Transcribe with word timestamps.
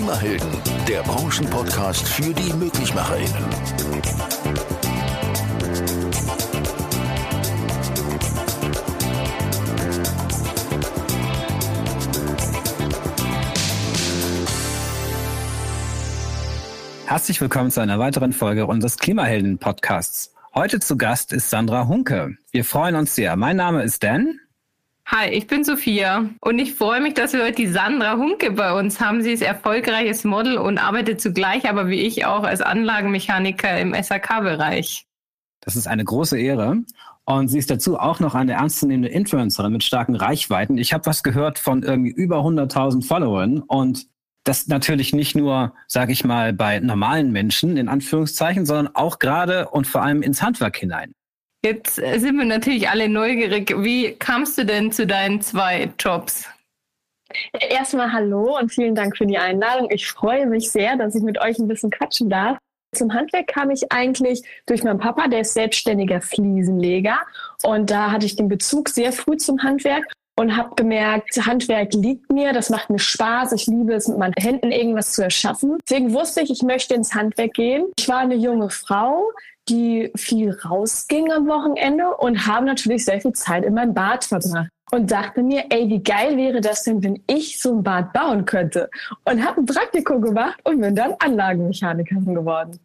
Klimahelden, 0.00 0.48
der 0.88 1.02
Branchenpodcast 1.02 2.08
für 2.08 2.32
die 2.32 2.54
MöglichmacherInnen. 2.54 3.44
Herzlich 17.04 17.38
willkommen 17.42 17.70
zu 17.70 17.80
einer 17.82 17.98
weiteren 17.98 18.32
Folge 18.32 18.66
unseres 18.66 18.96
Klimahelden-Podcasts. 18.96 20.32
Heute 20.54 20.80
zu 20.80 20.96
Gast 20.96 21.34
ist 21.34 21.50
Sandra 21.50 21.88
Hunke. 21.88 22.38
Wir 22.52 22.64
freuen 22.64 22.96
uns 22.96 23.14
sehr. 23.14 23.36
Mein 23.36 23.56
Name 23.56 23.82
ist 23.82 24.02
Dan. 24.02 24.39
Hi, 25.12 25.28
ich 25.28 25.48
bin 25.48 25.64
Sophia 25.64 26.30
und 26.40 26.60
ich 26.60 26.74
freue 26.74 27.00
mich, 27.00 27.14
dass 27.14 27.32
wir 27.32 27.42
heute 27.42 27.56
die 27.56 27.66
Sandra 27.66 28.16
Hunke 28.16 28.52
bei 28.52 28.72
uns 28.78 29.00
haben. 29.00 29.22
Sie 29.22 29.32
ist 29.32 29.42
erfolgreiches 29.42 30.22
Model 30.22 30.56
und 30.56 30.78
arbeitet 30.78 31.20
zugleich, 31.20 31.68
aber 31.68 31.88
wie 31.88 31.98
ich 31.98 32.26
auch 32.26 32.44
als 32.44 32.60
Anlagenmechaniker 32.60 33.76
im 33.80 33.92
SAK-Bereich. 33.92 35.06
Das 35.62 35.74
ist 35.74 35.88
eine 35.88 36.04
große 36.04 36.38
Ehre. 36.38 36.84
Und 37.24 37.48
sie 37.48 37.58
ist 37.58 37.72
dazu 37.72 37.98
auch 37.98 38.20
noch 38.20 38.36
eine 38.36 38.52
ernstzunehmende 38.52 39.08
Influencerin 39.08 39.72
mit 39.72 39.82
starken 39.82 40.14
Reichweiten. 40.14 40.78
Ich 40.78 40.92
habe 40.92 41.06
was 41.06 41.24
gehört 41.24 41.58
von 41.58 41.82
irgendwie 41.82 42.12
über 42.12 42.38
100.000 42.38 43.04
Followern 43.04 43.58
und 43.58 44.06
das 44.44 44.68
natürlich 44.68 45.12
nicht 45.12 45.34
nur, 45.34 45.74
sage 45.88 46.12
ich 46.12 46.24
mal, 46.24 46.52
bei 46.52 46.78
normalen 46.78 47.32
Menschen 47.32 47.76
in 47.76 47.88
Anführungszeichen, 47.88 48.64
sondern 48.64 48.94
auch 48.94 49.18
gerade 49.18 49.70
und 49.70 49.88
vor 49.88 50.02
allem 50.02 50.22
ins 50.22 50.40
Handwerk 50.40 50.76
hinein. 50.76 51.14
Jetzt 51.62 51.96
sind 51.96 52.38
wir 52.38 52.46
natürlich 52.46 52.88
alle 52.88 53.08
neugierig. 53.08 53.74
Wie 53.76 54.12
kamst 54.14 54.56
du 54.56 54.64
denn 54.64 54.92
zu 54.92 55.06
deinen 55.06 55.42
zwei 55.42 55.90
Jobs? 55.98 56.46
Erstmal 57.52 58.12
hallo 58.12 58.58
und 58.58 58.72
vielen 58.72 58.94
Dank 58.94 59.16
für 59.16 59.26
die 59.26 59.38
Einladung. 59.38 59.88
Ich 59.90 60.08
freue 60.08 60.46
mich 60.46 60.70
sehr, 60.70 60.96
dass 60.96 61.14
ich 61.14 61.22
mit 61.22 61.38
euch 61.38 61.58
ein 61.58 61.68
bisschen 61.68 61.90
quatschen 61.90 62.30
darf. 62.30 62.58
Zum 62.92 63.12
Handwerk 63.12 63.46
kam 63.46 63.70
ich 63.70 63.92
eigentlich 63.92 64.42
durch 64.66 64.82
meinen 64.82 64.98
Papa, 64.98 65.28
der 65.28 65.42
ist 65.42 65.54
selbstständiger 65.54 66.20
Fliesenleger. 66.20 67.18
Und 67.62 67.90
da 67.90 68.10
hatte 68.10 68.26
ich 68.26 68.36
den 68.36 68.48
Bezug 68.48 68.88
sehr 68.88 69.12
früh 69.12 69.36
zum 69.36 69.62
Handwerk 69.62 70.04
und 70.36 70.56
habe 70.56 70.74
gemerkt, 70.74 71.36
Handwerk 71.46 71.92
liegt 71.92 72.32
mir, 72.32 72.52
das 72.52 72.70
macht 72.70 72.90
mir 72.90 72.98
Spaß, 72.98 73.52
ich 73.52 73.66
liebe 73.66 73.92
es, 73.92 74.08
mit 74.08 74.18
meinen 74.18 74.34
Händen 74.38 74.72
irgendwas 74.72 75.12
zu 75.12 75.22
erschaffen. 75.22 75.78
Deswegen 75.88 76.12
wusste 76.14 76.40
ich, 76.40 76.50
ich 76.50 76.62
möchte 76.62 76.94
ins 76.94 77.14
Handwerk 77.14 77.52
gehen. 77.52 77.92
Ich 77.98 78.08
war 78.08 78.20
eine 78.20 78.34
junge 78.34 78.70
Frau, 78.70 79.30
die 79.70 80.10
viel 80.16 80.50
rausging 80.50 81.32
am 81.32 81.46
Wochenende 81.46 82.16
und 82.16 82.46
habe 82.46 82.66
natürlich 82.66 83.04
sehr 83.04 83.20
viel 83.20 83.32
Zeit 83.32 83.64
in 83.64 83.74
meinem 83.74 83.94
Bad 83.94 84.24
verbracht 84.24 84.68
und 84.90 85.10
dachte 85.10 85.42
mir, 85.42 85.64
ey, 85.70 85.88
wie 85.88 86.02
geil 86.02 86.36
wäre 86.36 86.60
das 86.60 86.82
denn, 86.82 87.02
wenn 87.02 87.22
ich 87.26 87.60
so 87.60 87.76
ein 87.76 87.82
Bad 87.82 88.12
bauen 88.12 88.44
könnte? 88.44 88.90
Und 89.24 89.44
habe 89.44 89.60
ein 89.60 89.66
Praktikum 89.66 90.20
gemacht 90.20 90.58
und 90.64 90.80
bin 90.80 90.94
dann 90.94 91.14
Anlagenmechanikerin 91.18 92.34
geworden. 92.34 92.78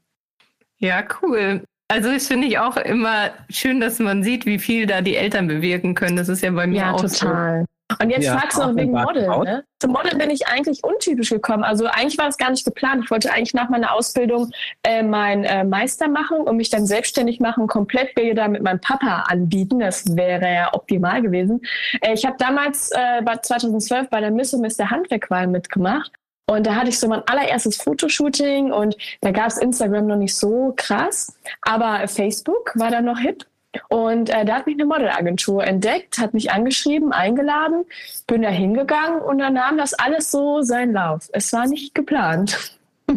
Ja, 0.78 1.04
cool. 1.22 1.64
Also 1.88 2.12
das 2.12 2.28
finde 2.28 2.48
ich 2.48 2.58
auch 2.58 2.78
immer 2.78 3.32
schön, 3.50 3.80
dass 3.80 4.00
man 4.00 4.24
sieht, 4.24 4.46
wie 4.46 4.60
viel 4.60 4.88
da 4.88 5.02
die 5.02 5.16
Eltern 5.16 5.48
bewirken 5.48 5.94
können. 5.94 6.16
Das 6.16 6.30
ist 6.30 6.42
ja 6.42 6.52
bei 6.52 6.68
mir 6.68 6.78
ja, 6.78 6.92
auch 6.94 7.02
total. 7.02 7.62
So. 7.62 7.75
Und 8.00 8.10
jetzt 8.10 8.26
ja, 8.26 8.38
fragst 8.38 8.58
du 8.58 8.64
noch 8.64 8.76
wegen 8.76 8.92
Model. 8.92 9.28
Ne? 9.28 9.64
Zum 9.80 9.92
Model 9.92 10.18
bin 10.18 10.30
ich 10.30 10.48
eigentlich 10.48 10.84
untypisch 10.84 11.30
gekommen. 11.30 11.64
Also 11.64 11.86
eigentlich 11.88 12.18
war 12.18 12.26
das 12.26 12.38
gar 12.38 12.52
nicht 12.52 12.66
geplant. 12.66 13.04
Ich 13.06 13.12
wollte 13.12 13.32
eigentlich 13.32 13.54
nach 13.54 13.70
meiner 13.70 13.94
Ausbildung 13.94 14.52
äh, 14.84 15.04
meinen 15.04 15.44
äh, 15.44 15.64
Meister 15.64 16.08
machen 16.08 16.38
und 16.40 16.58
mich 16.58 16.70
dann 16.70 16.86
selbstständig 16.86 17.40
machen, 17.40 17.68
komplett 17.68 18.16
Bilder 18.16 18.48
mit 18.48 18.64
meinem 18.64 18.82
Papa 18.82 19.26
anbieten. 19.28 19.80
Das 19.80 20.16
wäre 20.16 20.54
ja 20.54 20.74
optimal 20.74 21.22
gewesen. 21.22 21.62
Äh, 22.02 22.14
ich 22.14 22.26
habe 22.26 22.36
damals 22.38 22.92
äh, 22.92 23.24
2012 23.42 24.10
bei 24.10 24.22
der 24.22 24.32
Miss 24.32 24.54
und 24.54 24.62
Mr. 24.62 24.90
Handwerkwahl 24.90 25.48
mitgemacht. 25.48 26.12
Und 26.48 26.68
da 26.68 26.76
hatte 26.76 26.90
ich 26.90 27.00
so 27.00 27.08
mein 27.08 27.28
allererstes 27.28 27.78
Fotoshooting 27.78 28.72
und 28.72 28.96
da 29.22 29.32
gab 29.32 29.48
es 29.48 29.58
Instagram 29.58 30.06
noch 30.06 30.16
nicht 30.16 30.36
so 30.36 30.74
krass, 30.76 31.36
aber 31.62 32.08
Facebook 32.08 32.72
war 32.76 32.92
da 32.92 33.02
noch 33.02 33.18
hip. 33.18 33.46
Und 33.90 34.30
äh, 34.30 34.46
da 34.46 34.56
hat 34.56 34.68
mich 34.68 34.76
eine 34.76 34.86
Modelagentur 34.86 35.64
entdeckt, 35.64 36.18
hat 36.18 36.34
mich 36.34 36.52
angeschrieben, 36.52 37.14
eingeladen, 37.14 37.86
bin 38.28 38.42
da 38.42 38.50
hingegangen 38.50 39.20
und 39.22 39.40
dann 39.40 39.54
nahm 39.54 39.78
das 39.78 39.94
alles 39.94 40.32
so 40.32 40.62
seinen 40.62 40.94
Lauf. 40.94 41.30
Es 41.34 41.52
war 41.54 41.68
nicht 41.68 41.96
geplant. 41.96 42.78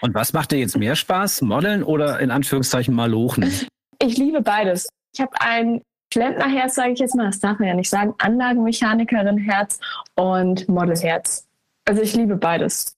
Und 0.00 0.14
was 0.14 0.32
macht 0.32 0.52
dir 0.52 0.58
jetzt 0.58 0.78
mehr 0.78 0.94
Spaß, 0.94 1.42
Modeln 1.42 1.82
oder 1.82 2.20
in 2.20 2.30
Anführungszeichen 2.30 2.94
Malochen? 2.94 3.52
Ich 4.00 4.16
liebe 4.16 4.42
beides. 4.42 4.86
Ich 5.12 5.20
habe 5.20 5.32
ein 5.40 5.82
Klempnerherz, 6.10 6.76
sage 6.76 6.92
ich 6.92 7.00
jetzt 7.00 7.16
mal, 7.16 7.26
das 7.26 7.40
darf 7.40 7.58
man 7.58 7.68
ja 7.68 7.74
nicht 7.74 7.90
sagen, 7.90 8.14
Anlagenmechanikerin-Herz 8.18 9.80
und 10.14 10.68
Modelherz. 10.68 11.46
Also 11.84 12.02
ich 12.02 12.14
liebe 12.14 12.36
beides. 12.36 12.97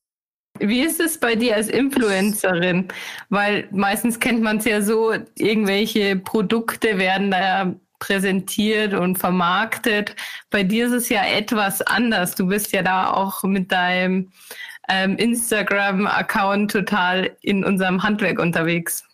Wie 0.58 0.82
ist 0.82 1.00
es 1.00 1.18
bei 1.18 1.36
dir 1.36 1.56
als 1.56 1.68
Influencerin? 1.68 2.88
Weil 3.28 3.68
meistens 3.70 4.20
kennt 4.20 4.42
man 4.42 4.58
es 4.58 4.64
ja 4.64 4.82
so, 4.82 5.14
irgendwelche 5.36 6.16
Produkte 6.16 6.98
werden 6.98 7.30
da 7.30 7.74
präsentiert 7.98 8.94
und 8.94 9.16
vermarktet. 9.16 10.16
Bei 10.50 10.64
dir 10.64 10.86
ist 10.86 10.92
es 10.92 11.08
ja 11.08 11.24
etwas 11.24 11.82
anders. 11.82 12.34
Du 12.34 12.48
bist 12.48 12.72
ja 12.72 12.82
da 12.82 13.12
auch 13.12 13.42
mit 13.44 13.70
deinem 13.70 14.32
ähm, 14.88 15.16
Instagram-Account 15.16 16.72
total 16.72 17.36
in 17.42 17.64
unserem 17.64 18.02
Handwerk 18.02 18.40
unterwegs. 18.40 19.04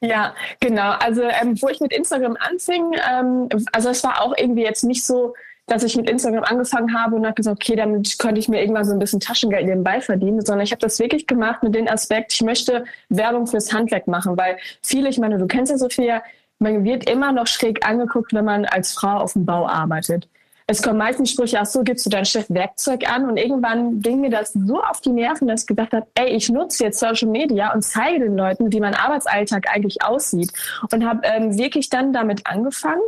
Ja, 0.00 0.34
genau. 0.60 0.90
Also 0.92 1.22
ähm, 1.22 1.60
wo 1.62 1.68
ich 1.68 1.80
mit 1.80 1.92
Instagram 1.92 2.36
anfing, 2.40 2.92
ähm, 3.08 3.48
also 3.72 3.90
es 3.90 4.02
war 4.04 4.20
auch 4.20 4.34
irgendwie 4.36 4.62
jetzt 4.62 4.84
nicht 4.84 5.04
so 5.04 5.34
dass 5.66 5.82
ich 5.82 5.96
mit 5.96 6.08
Instagram 6.10 6.44
angefangen 6.44 6.94
habe 6.98 7.16
und 7.16 7.24
habe 7.24 7.34
gesagt, 7.34 7.56
okay, 7.62 7.76
damit 7.76 8.18
könnte 8.18 8.38
ich 8.38 8.48
mir 8.48 8.60
irgendwann 8.60 8.84
so 8.84 8.92
ein 8.92 8.98
bisschen 8.98 9.20
Taschengeld 9.20 9.66
nebenbei 9.66 10.00
verdienen, 10.00 10.44
sondern 10.44 10.64
ich 10.64 10.72
habe 10.72 10.80
das 10.80 10.98
wirklich 10.98 11.26
gemacht 11.26 11.62
mit 11.62 11.74
dem 11.74 11.88
Aspekt, 11.88 12.34
ich 12.34 12.42
möchte 12.42 12.84
Werbung 13.08 13.46
fürs 13.46 13.72
Handwerk 13.72 14.06
machen, 14.06 14.36
weil 14.36 14.58
viele, 14.82 15.08
ich 15.08 15.18
meine, 15.18 15.38
du 15.38 15.46
kennst 15.46 15.72
ja 15.72 15.78
Sophia, 15.78 16.22
man 16.58 16.84
wird 16.84 17.08
immer 17.08 17.32
noch 17.32 17.46
schräg 17.46 17.86
angeguckt, 17.86 18.32
wenn 18.32 18.44
man 18.44 18.64
als 18.64 18.92
Frau 18.92 19.18
auf 19.18 19.32
dem 19.32 19.44
Bau 19.44 19.66
arbeitet. 19.66 20.28
Es 20.66 20.80
kommen 20.80 20.96
meistens 20.96 21.30
Sprüche, 21.30 21.60
ach 21.60 21.66
so, 21.66 21.82
gibst 21.82 22.06
du 22.06 22.10
dein 22.10 22.24
Chef 22.24 22.46
Werkzeug 22.48 23.06
an? 23.06 23.28
Und 23.28 23.36
irgendwann 23.36 24.00
ging 24.00 24.22
mir 24.22 24.30
das 24.30 24.54
so 24.54 24.82
auf 24.82 25.02
die 25.02 25.10
Nerven, 25.10 25.46
dass 25.46 25.62
ich 25.62 25.66
gedacht 25.66 25.92
habe, 25.92 26.06
ey, 26.14 26.30
ich 26.30 26.48
nutze 26.48 26.84
jetzt 26.84 27.00
Social 27.00 27.28
Media 27.28 27.74
und 27.74 27.82
zeige 27.82 28.20
den 28.20 28.36
Leuten, 28.36 28.72
wie 28.72 28.80
mein 28.80 28.94
Arbeitsalltag 28.94 29.68
eigentlich 29.68 30.02
aussieht. 30.02 30.50
Und 30.90 31.04
habe 31.04 31.20
ähm, 31.24 31.58
wirklich 31.58 31.90
dann 31.90 32.14
damit 32.14 32.46
angefangen 32.46 33.02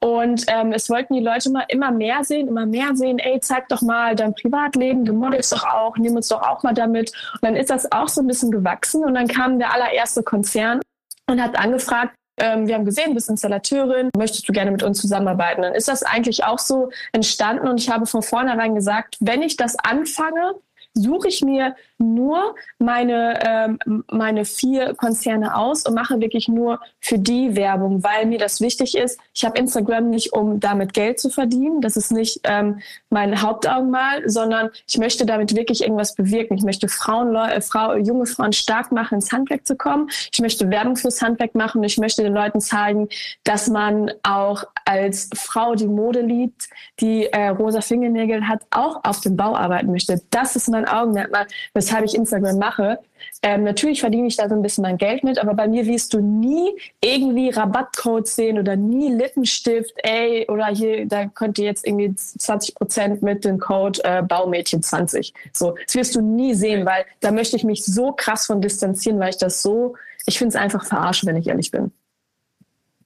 und 0.00 0.44
ähm, 0.48 0.72
es 0.72 0.90
wollten 0.90 1.14
die 1.14 1.20
Leute 1.20 1.50
mal 1.50 1.64
immer 1.68 1.90
mehr 1.90 2.22
sehen, 2.22 2.48
immer 2.48 2.66
mehr 2.66 2.94
sehen, 2.94 3.18
ey, 3.18 3.40
zeig 3.40 3.68
doch 3.68 3.80
mal 3.80 4.14
dein 4.14 4.34
Privatleben, 4.34 5.04
du 5.04 5.14
modelst 5.14 5.52
doch 5.52 5.64
auch, 5.64 5.96
nimm 5.96 6.16
uns 6.16 6.28
doch 6.28 6.42
auch 6.42 6.62
mal 6.62 6.74
damit. 6.74 7.12
Und 7.34 7.42
dann 7.42 7.56
ist 7.56 7.70
das 7.70 7.90
auch 7.90 8.08
so 8.08 8.20
ein 8.20 8.26
bisschen 8.26 8.50
gewachsen 8.50 9.04
und 9.04 9.14
dann 9.14 9.26
kam 9.26 9.58
der 9.58 9.72
allererste 9.72 10.22
Konzern 10.22 10.80
und 11.28 11.42
hat 11.42 11.58
angefragt, 11.58 12.14
ähm, 12.38 12.66
wir 12.66 12.74
haben 12.74 12.84
gesehen, 12.84 13.08
du 13.08 13.14
bist 13.14 13.30
Installateurin, 13.30 14.10
möchtest 14.16 14.46
du 14.46 14.52
gerne 14.52 14.70
mit 14.70 14.82
uns 14.82 15.00
zusammenarbeiten? 15.00 15.62
Dann 15.62 15.74
ist 15.74 15.88
das 15.88 16.02
eigentlich 16.02 16.44
auch 16.44 16.58
so 16.58 16.90
entstanden 17.12 17.66
und 17.66 17.80
ich 17.80 17.90
habe 17.90 18.04
von 18.04 18.22
vornherein 18.22 18.74
gesagt, 18.74 19.16
wenn 19.20 19.40
ich 19.40 19.56
das 19.56 19.76
anfange, 19.78 20.54
suche 20.92 21.28
ich 21.28 21.42
mir 21.42 21.74
nur 21.98 22.54
meine, 22.78 23.38
ähm, 23.44 24.04
meine 24.10 24.44
vier 24.44 24.94
Konzerne 24.94 25.56
aus 25.56 25.86
und 25.86 25.94
mache 25.94 26.20
wirklich 26.20 26.48
nur 26.48 26.80
für 27.00 27.18
die 27.18 27.56
Werbung, 27.56 28.02
weil 28.02 28.26
mir 28.26 28.38
das 28.38 28.60
wichtig 28.60 28.96
ist. 28.96 29.18
Ich 29.34 29.44
habe 29.44 29.58
Instagram 29.58 30.10
nicht, 30.10 30.32
um 30.32 30.60
damit 30.60 30.92
Geld 30.92 31.18
zu 31.18 31.30
verdienen. 31.30 31.80
Das 31.80 31.96
ist 31.96 32.12
nicht 32.12 32.40
ähm, 32.44 32.80
mein 33.08 33.40
Hauptaugenmal, 33.40 34.28
sondern 34.28 34.70
ich 34.86 34.98
möchte 34.98 35.24
damit 35.24 35.56
wirklich 35.56 35.82
irgendwas 35.82 36.14
bewirken. 36.14 36.58
Ich 36.58 36.64
möchte 36.64 36.88
Frauen, 36.88 37.34
äh, 37.34 37.60
Frau, 37.60 37.94
junge 37.96 38.26
Frauen 38.26 38.52
stark 38.52 38.92
machen, 38.92 39.16
ins 39.16 39.32
Handwerk 39.32 39.66
zu 39.66 39.76
kommen. 39.76 40.10
Ich 40.32 40.40
möchte 40.40 40.68
Werbung 40.70 40.96
fürs 40.96 41.22
Handwerk 41.22 41.54
machen. 41.54 41.82
Ich 41.82 41.96
möchte 41.96 42.22
den 42.22 42.34
Leuten 42.34 42.60
zeigen, 42.60 43.08
dass 43.44 43.68
man 43.68 44.10
auch 44.22 44.64
als 44.84 45.30
Frau, 45.34 45.74
die 45.74 45.86
Mode 45.86 46.20
liebt, 46.20 46.68
die 47.00 47.26
äh, 47.26 47.48
rosa 47.48 47.80
Fingernägel 47.80 48.46
hat, 48.48 48.62
auch 48.70 49.02
auf 49.04 49.20
dem 49.20 49.36
Bau 49.36 49.56
arbeiten 49.56 49.90
möchte. 49.90 50.20
Das 50.30 50.56
ist 50.56 50.68
mein 50.68 50.86
Augenmerkmal, 50.86 51.46
weshalb 51.86 52.04
ich 52.04 52.14
Instagram 52.14 52.58
mache. 52.58 52.98
Ähm, 53.42 53.64
natürlich 53.64 54.00
verdiene 54.00 54.26
ich 54.26 54.36
da 54.36 54.48
so 54.48 54.54
ein 54.54 54.62
bisschen 54.62 54.82
mein 54.82 54.98
Geld 54.98 55.24
mit, 55.24 55.38
aber 55.38 55.54
bei 55.54 55.68
mir 55.68 55.86
wirst 55.86 56.12
du 56.14 56.20
nie 56.20 56.70
irgendwie 57.00 57.50
Rabattcodes 57.50 58.34
sehen 58.34 58.58
oder 58.58 58.76
nie 58.76 59.12
Lippenstift, 59.12 59.94
ey, 60.02 60.46
oder 60.48 60.66
hier, 60.66 61.06
da 61.06 61.26
könnt 61.26 61.58
ihr 61.58 61.64
jetzt 61.64 61.86
irgendwie 61.86 62.14
20 62.14 62.74
Prozent 62.74 63.22
mit 63.22 63.44
dem 63.44 63.58
Code 63.58 64.00
äh, 64.04 64.22
Baumädchen 64.22 64.82
20. 64.82 65.32
So, 65.52 65.76
das 65.84 65.94
wirst 65.94 66.14
du 66.14 66.20
nie 66.20 66.54
sehen, 66.54 66.84
weil 66.86 67.04
da 67.20 67.30
möchte 67.30 67.56
ich 67.56 67.64
mich 67.64 67.84
so 67.84 68.12
krass 68.12 68.46
von 68.46 68.60
distanzieren, 68.60 69.18
weil 69.18 69.30
ich 69.30 69.38
das 69.38 69.62
so, 69.62 69.94
ich 70.26 70.38
finde 70.38 70.50
es 70.50 70.56
einfach 70.56 70.84
verarsche, 70.84 71.26
wenn 71.26 71.36
ich 71.36 71.46
ehrlich 71.46 71.70
bin. 71.70 71.92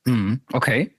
Mhm, 0.07 0.41
okay. 0.53 0.91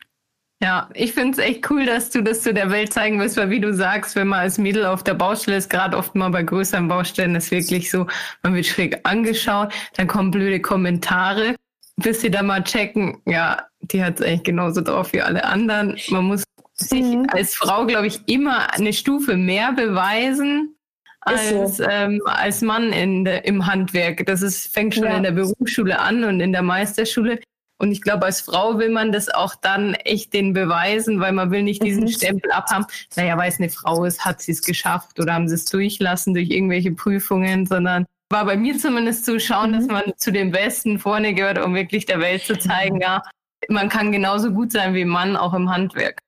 Ja, 0.64 0.90
ich 0.94 1.14
finde 1.14 1.32
es 1.32 1.38
echt 1.40 1.70
cool, 1.72 1.86
dass 1.88 2.12
du 2.12 2.22
das 2.22 2.44
zu 2.44 2.54
der 2.54 2.70
Welt 2.70 2.94
zeigen 2.94 3.20
willst, 3.20 3.36
weil 3.36 3.50
wie 3.50 3.60
du 3.60 3.74
sagst, 3.74 4.16
wenn 4.16 4.28
man 4.28 4.42
als 4.42 4.60
Mädel 4.60 4.86
auf 4.86 5.04
der 5.04 5.16
Baustelle 5.16 5.58
ist, 5.58 5.72
gerade 5.72 5.98
oft 5.98 6.14
mal 6.14 6.30
bei 6.30 6.44
größeren 6.44 6.88
Baustellen, 6.88 7.36
ist 7.36 7.50
wirklich 7.50 7.90
so, 7.90 8.06
man 8.44 8.54
wird 8.54 8.68
schräg 8.68 9.00
angeschaut, 9.04 9.74
dann 9.96 10.08
kommen 10.08 10.30
blöde 10.30 10.62
Kommentare, 10.62 11.56
bis 11.96 12.22
sie 12.22 12.30
dann 12.30 12.46
mal 12.46 12.64
checken, 12.64 13.22
ja, 13.26 13.58
die 13.82 14.04
hat 14.04 14.20
es 14.20 14.26
eigentlich 14.26 14.44
genauso 14.44 14.82
drauf 14.82 15.14
wie 15.14 15.22
alle 15.22 15.44
anderen. 15.44 15.98
Man 16.10 16.26
muss 16.26 16.44
sich 16.76 17.02
mhm. 17.02 17.26
als 17.32 17.56
Frau, 17.56 17.88
glaube 17.88 18.06
ich, 18.08 18.20
immer 18.28 18.72
eine 18.74 18.94
Stufe 18.94 19.38
mehr 19.38 19.74
beweisen, 19.74 20.76
als, 21.22 21.78
so. 21.78 21.84
ähm, 21.84 22.22
als 22.26 22.62
Mann 22.62 22.92
in 22.94 23.26
de, 23.26 23.42
im 23.48 23.66
Handwerk. 23.66 24.26
Das 24.28 24.42
ist, 24.42 24.74
fängt 24.74 24.94
schon 24.96 25.06
ja. 25.06 25.18
in 25.18 25.24
der 25.24 25.32
Berufsschule 25.32 26.00
an 26.00 26.24
und 26.24 26.40
in 26.40 26.52
der 26.52 26.64
Meisterschule. 26.64 27.40
Und 27.82 27.92
ich 27.92 28.02
glaube, 28.02 28.28
als 28.28 28.42
Frau 28.42 28.78
will 28.78 28.92
man 28.92 29.12
das 29.12 29.28
auch 29.30 29.56
dann 29.56 29.96
echt 29.96 30.34
den 30.34 30.54
beweisen, 30.54 31.20
weil 31.20 31.32
man 31.32 31.50
will 31.50 31.64
nicht 31.64 31.82
diesen 31.82 32.04
mhm. 32.04 32.10
Stempel 32.10 32.52
abhaben. 32.52 32.86
Naja, 33.16 33.36
weil 33.40 33.50
es 33.50 33.60
eine 33.60 33.70
Frau 33.70 34.06
ist, 34.06 34.24
hat 34.24 34.40
sie 34.40 34.52
es 34.52 34.62
geschafft 34.62 35.20
oder 35.20 35.34
haben 35.34 35.48
sie 35.48 35.56
es 35.56 35.66
durchlassen 35.66 36.36
durch 36.36 36.52
irgendwelche 36.52 36.92
Prüfungen, 36.92 37.66
sondern 37.66 38.06
war 38.30 38.46
bei 38.46 38.56
mir 38.56 38.78
zumindest 38.78 39.26
zu 39.26 39.40
schauen, 39.40 39.72
mhm. 39.72 39.74
dass 39.74 39.88
man 39.88 40.04
zu 40.18 40.32
den 40.32 40.52
Besten 40.52 41.00
vorne 41.00 41.34
gehört, 41.34 41.58
um 41.58 41.74
wirklich 41.74 42.06
der 42.06 42.20
Welt 42.20 42.44
zu 42.44 42.56
zeigen, 42.56 42.98
mhm. 42.98 43.02
ja, 43.02 43.24
man 43.68 43.90
kann 43.90 44.12
genauso 44.12 44.52
gut 44.52 44.72
sein 44.72 44.94
wie 44.94 45.06
Mann 45.06 45.36
auch 45.36 45.56
im 45.56 45.72
Handwerk. 45.72 46.20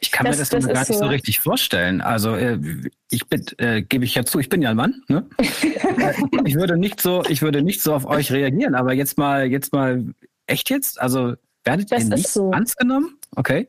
Ich 0.00 0.10
kann 0.10 0.26
das, 0.26 0.36
mir 0.36 0.40
das, 0.40 0.50
das 0.50 0.66
gar 0.66 0.80
nicht 0.80 0.86
so, 0.86 0.94
so 0.94 1.06
richtig 1.06 1.40
vorstellen. 1.40 2.02
Also 2.02 2.34
äh, 2.34 2.58
ich 3.10 3.26
bin, 3.26 3.44
äh, 3.56 3.80
gebe 3.80 4.04
ich 4.04 4.14
ja 4.14 4.24
zu, 4.24 4.38
ich 4.38 4.50
bin 4.50 4.60
ja 4.60 4.70
ein 4.70 4.76
Mann. 4.76 5.02
Ne? 5.08 5.26
ich 6.44 6.54
würde 6.56 6.76
nicht 6.76 7.00
so, 7.00 7.22
ich 7.28 7.40
würde 7.40 7.62
nicht 7.62 7.82
so 7.82 7.94
auf 7.94 8.06
euch 8.06 8.32
reagieren. 8.32 8.74
Aber 8.74 8.94
jetzt 8.94 9.18
mal, 9.18 9.46
jetzt 9.46 9.72
mal, 9.74 10.04
echt 10.50 10.70
jetzt? 10.70 11.00
Also 11.00 11.34
werdet 11.64 11.90
das 11.92 12.04
ihr 12.04 12.10
nicht 12.10 12.28
so. 12.28 12.50
ernst 12.52 12.76
genommen? 12.76 13.18
Okay. 13.36 13.68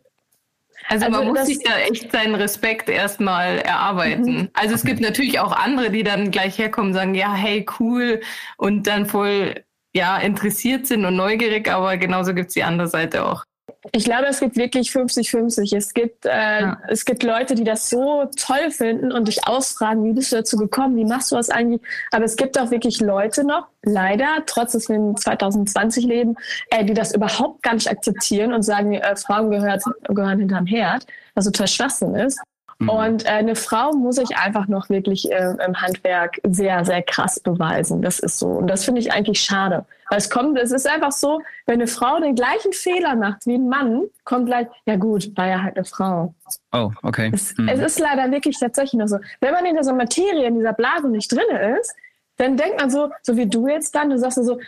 Also, 0.87 1.05
also 1.05 1.17
man 1.17 1.27
muss 1.27 1.45
sich 1.45 1.59
da 1.63 1.77
echt 1.77 2.11
seinen 2.11 2.35
Respekt 2.35 2.89
erstmal 2.89 3.59
erarbeiten. 3.59 4.33
Mhm. 4.33 4.49
Also 4.53 4.75
es 4.75 4.81
okay. 4.81 4.91
gibt 4.91 5.01
natürlich 5.01 5.39
auch 5.39 5.51
andere, 5.51 5.91
die 5.91 6.03
dann 6.03 6.31
gleich 6.31 6.57
herkommen 6.57 6.91
und 6.91 6.95
sagen, 6.95 7.15
ja, 7.15 7.33
hey, 7.33 7.65
cool 7.79 8.21
und 8.57 8.87
dann 8.87 9.05
voll 9.05 9.63
ja 9.93 10.17
interessiert 10.17 10.87
sind 10.87 11.05
und 11.05 11.15
neugierig, 11.15 11.69
aber 11.69 11.97
genauso 11.97 12.33
gibt 12.33 12.47
es 12.47 12.53
die 12.53 12.63
andere 12.63 12.87
Seite 12.87 13.25
auch. 13.25 13.45
Ich 13.91 14.03
glaube, 14.03 14.27
es 14.27 14.39
gibt 14.39 14.57
wirklich 14.57 14.89
50-50. 14.91 15.75
Es 15.75 15.93
gibt, 15.93 16.25
äh, 16.25 16.29
ja. 16.29 16.81
es 16.87 17.03
gibt 17.03 17.23
Leute, 17.23 17.55
die 17.55 17.63
das 17.63 17.89
so 17.89 18.29
toll 18.37 18.69
finden 18.69 19.11
und 19.11 19.27
dich 19.27 19.47
ausfragen, 19.47 20.03
wie 20.03 20.13
bist 20.13 20.31
du 20.31 20.35
dazu 20.35 20.55
gekommen, 20.55 20.95
wie 20.97 21.05
machst 21.05 21.31
du 21.31 21.35
das 21.35 21.49
eigentlich? 21.49 21.81
Aber 22.11 22.25
es 22.25 22.35
gibt 22.35 22.59
auch 22.59 22.69
wirklich 22.69 22.99
Leute 22.99 23.43
noch, 23.43 23.67
leider, 23.81 24.43
trotz 24.45 24.73
dass 24.73 24.87
wir 24.87 24.97
in 24.97 25.17
2020 25.17 26.05
leben, 26.05 26.35
äh, 26.69 26.85
die 26.85 26.93
das 26.93 27.13
überhaupt 27.15 27.63
gar 27.63 27.73
nicht 27.73 27.89
akzeptieren 27.89 28.53
und 28.53 28.61
sagen, 28.61 28.93
äh, 28.93 29.15
Frauen 29.15 29.49
gehört, 29.49 29.83
gehören 30.03 30.39
hinterm 30.39 30.67
Herd, 30.67 31.07
was 31.33 31.45
total 31.45 31.67
Schwachsinn 31.67 32.13
ist. 32.13 32.39
Mhm. 32.81 32.89
Und 32.89 33.25
äh, 33.25 33.29
eine 33.29 33.55
Frau 33.55 33.91
muss 33.93 34.15
sich 34.15 34.35
einfach 34.35 34.67
noch 34.67 34.89
wirklich 34.89 35.31
äh, 35.31 35.55
im 35.65 35.79
Handwerk 35.79 36.41
sehr, 36.43 36.83
sehr 36.83 37.03
krass 37.03 37.39
beweisen. 37.39 38.01
Das 38.01 38.19
ist 38.19 38.39
so. 38.39 38.47
Und 38.47 38.67
das 38.67 38.83
finde 38.83 39.01
ich 39.01 39.13
eigentlich 39.13 39.39
schade. 39.39 39.85
Weil 40.09 40.17
es 40.17 40.29
kommt, 40.29 40.57
es 40.57 40.71
ist 40.71 40.89
einfach 40.89 41.11
so, 41.11 41.41
wenn 41.67 41.75
eine 41.75 41.87
Frau 41.87 42.19
den 42.19 42.33
gleichen 42.33 42.73
Fehler 42.73 43.15
macht 43.15 43.45
wie 43.45 43.53
ein 43.53 43.69
Mann, 43.69 44.05
kommt 44.25 44.47
gleich, 44.47 44.67
ja 44.85 44.95
gut, 44.95 45.31
war 45.37 45.47
ja 45.47 45.61
halt 45.61 45.77
eine 45.77 45.85
Frau. 45.85 46.33
Oh, 46.71 46.91
okay. 47.03 47.29
Es, 47.31 47.55
mhm. 47.57 47.69
es 47.69 47.79
ist 47.79 47.99
leider 47.99 48.31
wirklich 48.31 48.59
tatsächlich 48.59 48.99
noch 48.99 49.07
so. 49.07 49.19
Wenn 49.39 49.53
man 49.53 49.65
in 49.65 49.77
dieser 49.77 49.93
Materie, 49.93 50.47
in 50.47 50.55
dieser 50.55 50.73
Blase 50.73 51.07
nicht 51.07 51.31
drin 51.31 51.77
ist, 51.79 51.93
dann 52.37 52.57
denkt 52.57 52.79
man 52.79 52.89
so, 52.89 53.11
so 53.21 53.37
wie 53.37 53.45
du 53.45 53.67
jetzt 53.67 53.93
dann, 53.93 54.09
du 54.09 54.17
sagst 54.17 54.43
so, 54.43 54.59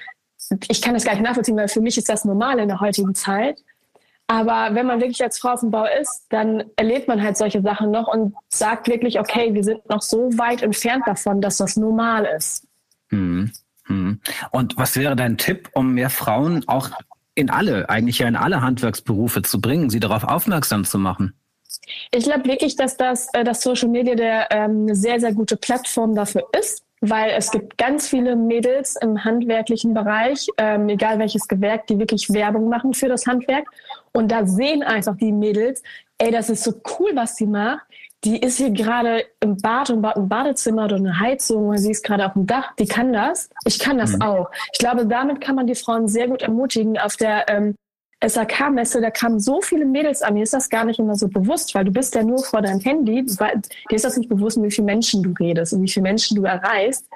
ich 0.70 0.82
kann 0.82 0.94
das 0.94 1.04
gar 1.04 1.14
nicht 1.14 1.24
nachvollziehen, 1.24 1.58
weil 1.58 1.68
für 1.68 1.82
mich 1.82 1.98
ist 1.98 2.10
das 2.10 2.26
normal 2.26 2.60
in 2.60 2.68
der 2.68 2.80
heutigen 2.80 3.16
Zeit. 3.16 3.64
Aber 4.28 4.70
wenn 4.74 4.86
man 4.86 5.00
wirklich 5.00 5.22
als 5.22 5.38
Frau 5.38 5.50
auf 5.50 5.60
dem 5.60 5.72
Bau 5.72 5.86
ist, 6.02 6.26
dann 6.30 6.64
erlebt 6.76 7.08
man 7.08 7.22
halt 7.22 7.38
solche 7.38 7.62
Sachen 7.62 7.92
noch 7.92 8.08
und 8.08 8.34
sagt 8.50 8.88
wirklich, 8.88 9.20
okay, 9.20 9.54
wir 9.54 9.64
sind 9.64 9.88
noch 9.90 10.02
so 10.02 10.30
weit 10.38 10.62
entfernt 10.62 11.04
davon, 11.06 11.42
dass 11.42 11.58
das 11.58 11.76
normal 11.76 12.26
ist. 12.26 12.66
Hm. 13.10 13.52
Hm. 13.86 14.22
Und 14.52 14.78
was 14.78 14.96
wäre 14.96 15.16
dein 15.16 15.38
Tipp, 15.38 15.70
um 15.74 15.94
mehr 15.94 16.10
Frauen 16.10 16.68
auch 16.68 16.90
in 17.36 17.50
alle, 17.50 17.90
eigentlich 17.90 18.20
ja 18.20 18.28
in 18.28 18.36
alle 18.36 18.62
Handwerksberufe 18.62 19.42
zu 19.42 19.60
bringen, 19.60 19.90
sie 19.90 20.00
darauf 20.00 20.24
aufmerksam 20.24 20.86
zu 20.86 20.98
machen? 20.98 21.34
Ich 22.12 22.24
glaube 22.24 22.46
wirklich, 22.46 22.76
dass 22.76 22.96
das, 22.96 23.28
äh, 23.34 23.44
dass 23.44 23.62
Social 23.62 23.90
Media 23.90 24.16
der, 24.16 24.48
ähm, 24.52 24.84
eine 24.84 24.96
sehr, 24.96 25.20
sehr 25.20 25.34
gute 25.34 25.58
Plattform 25.58 26.16
dafür 26.16 26.44
ist 26.58 26.84
weil 27.06 27.32
es 27.32 27.52
gibt 27.52 27.78
ganz 27.78 28.08
viele 28.08 28.38
Mädels 28.38 28.96
im 28.96 29.26
handwerklichen 29.26 29.94
Bereich, 29.94 30.48
ähm, 30.58 30.88
egal 30.88 31.20
welches 31.20 31.50
Gewerk, 31.50 31.86
die 31.88 32.00
wirklich 32.00 32.32
Werbung 32.32 32.70
machen 32.70 32.94
für 32.94 33.10
das 33.10 33.28
Handwerk. 33.28 33.68
Und 34.14 34.32
da 34.32 34.46
sehen 34.46 34.84
einfach 34.84 35.18
die 35.18 35.34
Mädels, 35.34 35.84
ey, 36.18 36.32
das 36.32 36.50
ist 36.50 36.64
so 36.64 36.74
cool, 36.98 37.12
was 37.14 37.36
sie 37.36 37.46
macht. 37.46 37.82
Die 38.24 38.40
ist 38.40 38.58
hier 38.58 38.70
gerade 38.70 39.26
im 39.42 39.58
Bad 39.58 39.90
und 39.90 40.02
baut 40.02 40.16
ein 40.16 40.30
Badezimmer 40.30 40.86
oder 40.86 40.96
eine 40.96 41.20
Heizung 41.20 41.68
oder 41.68 41.78
sie 41.78 41.92
ist 41.92 42.06
gerade 42.06 42.26
auf 42.26 42.34
dem 42.34 42.48
Dach. 42.48 42.74
Die 42.80 42.88
kann 42.88 43.12
das. 43.12 43.50
Ich 43.66 43.80
kann 43.80 43.98
das 43.98 44.14
mhm. 44.14 44.22
auch. 44.22 44.50
Ich 44.72 44.80
glaube, 44.80 45.06
damit 45.06 45.42
kann 45.42 45.56
man 45.56 45.68
die 45.68 45.76
Frauen 45.76 46.08
sehr 46.08 46.30
gut 46.30 46.42
ermutigen, 46.42 46.98
auf 46.98 47.18
der 47.18 47.50
ähm, 47.50 47.76
SAK-Messe, 48.30 49.02
da 49.02 49.12
kamen 49.12 49.40
so 49.40 49.62
viele 49.62 49.86
Mädels 49.86 50.22
an, 50.22 50.36
mir 50.36 50.44
ist 50.44 50.54
das 50.54 50.70
gar 50.70 50.86
nicht 50.86 51.00
immer 51.00 51.16
so 51.16 51.28
bewusst, 51.28 51.76
weil 51.76 51.86
du 51.86 51.92
bist 51.92 52.16
ja 52.16 52.24
nur 52.24 52.44
vor 52.44 52.62
deinem 52.62 52.80
Handy, 52.80 53.26
weil, 53.38 53.62
dir 53.90 53.96
ist 53.96 54.06
das 54.06 54.18
nicht 54.18 54.30
bewusst, 54.30 54.62
wie 54.62 54.72
viele 54.72 54.86
Menschen 54.86 55.24
du 55.24 55.34
redest 55.40 55.74
und 55.74 55.84
wie 55.84 55.90
viele 55.90 56.04
Menschen 56.04 56.36
du 56.36 56.44
erreichst. 56.44 57.08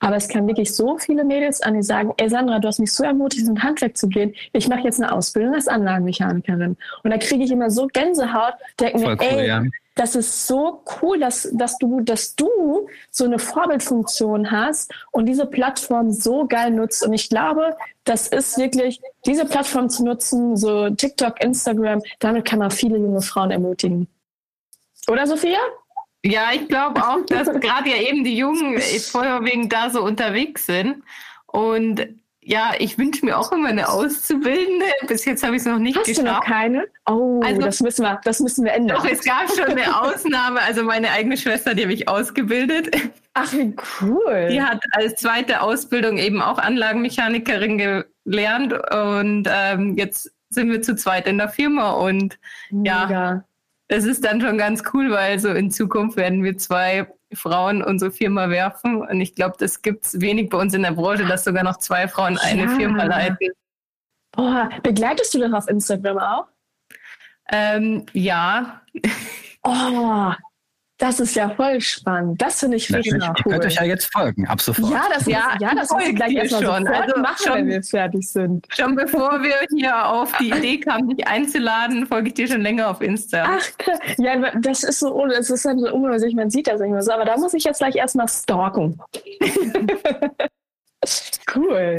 Aber 0.00 0.14
es 0.14 0.28
kamen 0.28 0.46
wirklich 0.46 0.72
so 0.74 0.96
viele 0.96 1.24
Mädels 1.24 1.60
an, 1.60 1.74
die 1.74 1.82
sagen, 1.82 2.12
ey 2.18 2.28
Sandra, 2.28 2.60
du 2.60 2.68
hast 2.68 2.78
mich 2.78 2.92
so 2.92 3.02
ermutigt, 3.02 3.48
in 3.48 3.60
Handwerk 3.60 3.96
zu 3.96 4.08
gehen. 4.08 4.32
Ich 4.52 4.68
mache 4.68 4.82
jetzt 4.82 5.00
eine 5.00 5.10
Ausbildung 5.10 5.54
als 5.54 5.66
Anlagenmechanikerin. 5.66 6.76
Und 7.02 7.10
da 7.10 7.18
kriege 7.18 7.42
ich 7.42 7.50
immer 7.50 7.68
so 7.68 7.88
Gänsehaut, 7.88 8.54
denke 8.78 8.98
mir, 8.98 9.08
cool, 9.08 9.18
ey, 9.20 9.48
ja 9.48 9.62
das 9.98 10.14
ist 10.14 10.46
so 10.46 10.84
cool, 11.02 11.18
dass, 11.18 11.48
dass 11.52 11.76
du, 11.76 12.00
dass 12.00 12.36
du 12.36 12.88
so 13.10 13.24
eine 13.24 13.40
Vorbildfunktion 13.40 14.50
hast 14.50 14.92
und 15.10 15.26
diese 15.26 15.44
Plattform 15.44 16.12
so 16.12 16.46
geil 16.46 16.70
nutzt. 16.70 17.04
Und 17.04 17.12
ich 17.14 17.28
glaube, 17.28 17.76
das 18.04 18.28
ist 18.28 18.58
wirklich, 18.58 19.00
diese 19.26 19.44
Plattform 19.44 19.90
zu 19.90 20.04
nutzen, 20.04 20.56
so 20.56 20.88
TikTok, 20.88 21.42
Instagram, 21.42 22.00
damit 22.20 22.44
kann 22.44 22.60
man 22.60 22.70
viele 22.70 22.96
junge 22.96 23.22
Frauen 23.22 23.50
ermutigen. 23.50 24.06
Oder 25.08 25.26
Sophia? 25.26 25.58
Ja, 26.22 26.52
ich 26.52 26.68
glaube 26.68 27.02
auch, 27.02 27.26
dass 27.26 27.48
gerade 27.60 27.90
ja 27.90 27.96
eben 27.96 28.22
die 28.22 28.36
Jungen 28.36 28.80
vorwiegend 28.80 29.72
da 29.72 29.90
so 29.90 30.04
unterwegs 30.04 30.66
sind. 30.66 31.02
Und 31.46 32.17
ja, 32.48 32.72
ich 32.78 32.96
wünsche 32.96 33.26
mir 33.26 33.38
auch 33.38 33.52
immer 33.52 33.68
eine 33.68 33.90
Auszubildende. 33.90 34.86
Bis 35.06 35.26
jetzt 35.26 35.42
habe 35.42 35.54
ich 35.54 35.60
es 35.60 35.66
noch 35.66 35.78
nicht 35.78 35.98
Hast 35.98 36.06
geschafft. 36.06 36.26
du 36.26 36.32
noch 36.32 36.40
keine? 36.42 36.86
Oh, 37.06 37.42
also, 37.44 37.60
das 37.60 37.80
müssen 37.80 38.02
wir, 38.02 38.18
das 38.24 38.40
müssen 38.40 38.64
wir 38.64 38.72
ändern. 38.72 38.96
Doch, 38.96 39.04
es 39.04 39.22
gab 39.22 39.50
schon 39.54 39.66
eine 39.66 39.94
Ausnahme. 40.00 40.62
Also 40.62 40.82
meine 40.82 41.10
eigene 41.10 41.36
Schwester, 41.36 41.74
die 41.74 41.82
habe 41.82 41.92
ich 41.92 42.08
ausgebildet. 42.08 42.96
Ach, 43.34 43.52
wie 43.52 43.76
cool. 44.00 44.48
Die 44.50 44.62
hat 44.62 44.82
als 44.92 45.16
zweite 45.16 45.60
Ausbildung 45.60 46.16
eben 46.16 46.40
auch 46.40 46.56
Anlagenmechanikerin 46.58 48.04
gelernt 48.24 48.72
und 48.72 49.46
ähm, 49.52 49.98
jetzt 49.98 50.32
sind 50.48 50.70
wir 50.70 50.80
zu 50.80 50.96
zweit 50.96 51.26
in 51.26 51.36
der 51.36 51.50
Firma 51.50 51.90
und 51.90 52.38
Mega. 52.70 53.10
ja, 53.10 53.44
es 53.88 54.06
ist 54.06 54.24
dann 54.24 54.40
schon 54.40 54.56
ganz 54.56 54.82
cool, 54.94 55.10
weil 55.10 55.38
so 55.38 55.50
in 55.50 55.70
Zukunft 55.70 56.16
werden 56.16 56.42
wir 56.42 56.56
zwei 56.56 57.06
Frauen 57.34 57.82
unsere 57.82 58.10
Firma 58.10 58.48
werfen. 58.48 59.02
Und 59.02 59.20
ich 59.20 59.34
glaube, 59.34 59.56
das 59.58 59.82
gibt 59.82 60.06
es 60.06 60.20
wenig 60.20 60.50
bei 60.50 60.58
uns 60.58 60.74
in 60.74 60.82
der 60.82 60.92
Branche, 60.92 61.26
dass 61.26 61.44
sogar 61.44 61.64
noch 61.64 61.78
zwei 61.78 62.08
Frauen 62.08 62.38
eine 62.38 62.62
ja. 62.62 62.68
Firma 62.76 63.04
leiten. 63.04 63.50
Boah, 64.32 64.68
begleitest 64.82 65.34
du 65.34 65.40
das 65.40 65.52
auf 65.52 65.68
Instagram 65.68 66.18
auch? 66.18 66.46
Ähm, 67.50 68.06
ja. 68.12 68.82
Oh, 69.62 70.32
das 70.98 71.20
ist 71.20 71.36
ja 71.36 71.48
voll 71.50 71.80
spannend. 71.80 72.42
Das 72.42 72.58
finde 72.58 72.76
ich 72.76 72.92
richtig 72.92 73.14
cool. 73.14 73.20
Ihr 73.22 73.52
könnt 73.52 73.64
euch 73.64 73.76
ja 73.76 73.84
jetzt 73.84 74.12
folgen, 74.12 74.48
ab 74.48 74.60
sofort. 74.60 74.90
Ja, 74.90 75.04
das, 75.12 75.26
ja, 75.26 75.56
ja, 75.60 75.72
das 75.72 75.90
wir 75.90 76.12
gleich 76.12 76.34
erstmal 76.34 76.62
schon. 76.62 76.88
Also 76.88 77.20
machen, 77.20 77.36
schon, 77.38 77.54
wenn 77.54 77.68
wir 77.68 77.82
fertig 77.84 78.28
sind. 78.28 78.66
Schon 78.76 78.96
bevor 78.96 79.40
wir 79.40 79.54
hier 79.76 80.06
auf 80.06 80.32
die 80.38 80.50
Idee 80.50 80.78
kamen, 80.80 81.08
dich 81.08 81.26
einzuladen, 81.26 82.04
folge 82.06 82.28
ich 82.28 82.34
dir 82.34 82.48
schon 82.48 82.62
länger 82.62 82.90
auf 82.90 83.00
Insta. 83.00 83.46
Ach, 83.48 83.64
ja, 84.18 84.50
das 84.56 84.82
ist 84.82 84.98
so, 84.98 85.24
das 85.26 85.50
ist 85.50 85.64
halt 85.64 85.78
so 85.78 85.94
unübersichtlich, 85.94 86.34
man 86.34 86.50
sieht 86.50 86.66
das 86.66 86.80
nicht 86.80 86.90
mehr 86.90 87.02
so, 87.02 87.12
aber 87.12 87.24
da 87.24 87.36
muss 87.36 87.54
ich 87.54 87.62
jetzt 87.62 87.78
gleich 87.78 87.94
erstmal 87.94 88.28
stalken. 88.28 89.00
cool. 91.54 91.96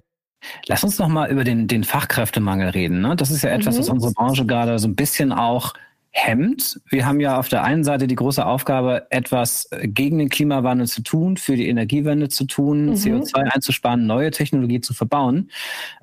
Lass 0.67 0.83
uns 0.83 0.99
noch 0.99 1.07
mal 1.07 1.31
über 1.31 1.45
den, 1.45 1.67
den 1.67 1.85
Fachkräftemangel 1.85 2.69
reden. 2.69 3.01
Ne? 3.01 3.15
Das 3.15 3.31
ist 3.31 3.43
ja 3.43 3.49
etwas, 3.51 3.75
mhm. 3.75 3.79
was 3.79 3.89
unsere 3.89 4.13
Branche 4.13 4.45
gerade 4.45 4.77
so 4.77 4.89
ein 4.89 4.95
bisschen 4.95 5.31
auch 5.31 5.73
hemmt. 6.11 6.79
Wir 6.89 7.05
haben 7.05 7.19
ja 7.19 7.37
auf 7.37 7.49
der 7.49 7.63
einen 7.63 7.83
Seite 7.83 8.07
die 8.07 8.15
große 8.15 8.45
Aufgabe, 8.45 9.07
etwas 9.09 9.67
äh, 9.71 9.87
gegen 9.87 10.17
den 10.17 10.29
Klimawandel 10.29 10.87
zu 10.87 11.01
tun, 11.01 11.37
für 11.37 11.55
die 11.55 11.67
Energiewende 11.67 12.29
zu 12.29 12.45
tun, 12.45 12.87
mhm. 12.87 12.93
CO2 12.93 13.35
einzusparen, 13.35 14.07
neue 14.07 14.31
Technologie 14.31 14.81
zu 14.81 14.93
verbauen. 14.93 15.51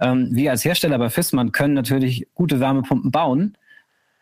Ähm, 0.00 0.28
wir 0.30 0.52
als 0.52 0.64
Hersteller 0.64 0.98
bei 0.98 1.10
Fissmann 1.10 1.52
können 1.52 1.74
natürlich 1.74 2.26
gute 2.34 2.60
Wärmepumpen 2.60 3.10
bauen. 3.10 3.58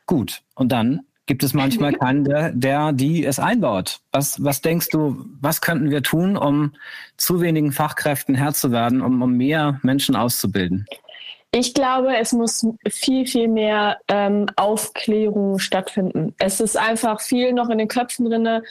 Gut. 0.06 0.42
Und 0.54 0.72
dann 0.72 1.00
gibt 1.26 1.42
es 1.42 1.54
manchmal 1.54 1.92
keinen, 1.98 2.24
der, 2.24 2.52
der 2.52 2.92
die 2.92 3.24
es 3.24 3.38
einbaut. 3.38 4.00
Was, 4.12 4.42
was 4.42 4.62
denkst 4.62 4.88
du, 4.90 5.24
was 5.40 5.60
könnten 5.60 5.90
wir 5.90 6.02
tun, 6.02 6.36
um 6.36 6.72
zu 7.16 7.40
wenigen 7.40 7.72
Fachkräften 7.72 8.34
Herr 8.34 8.54
zu 8.54 8.72
werden, 8.72 9.02
um, 9.02 9.20
um 9.20 9.36
mehr 9.36 9.80
Menschen 9.82 10.16
auszubilden? 10.16 10.86
Ich 11.56 11.72
glaube, 11.72 12.16
es 12.16 12.32
muss 12.32 12.66
viel, 12.88 13.28
viel 13.28 13.46
mehr 13.46 13.98
ähm, 14.08 14.46
Aufklärung 14.56 15.60
stattfinden. 15.60 16.34
Es 16.40 16.58
ist 16.58 16.76
einfach 16.76 17.20
viel 17.20 17.52
noch 17.52 17.70
in 17.70 17.78
den 17.78 17.86
Köpfen 17.86 18.28
drinne. 18.28 18.64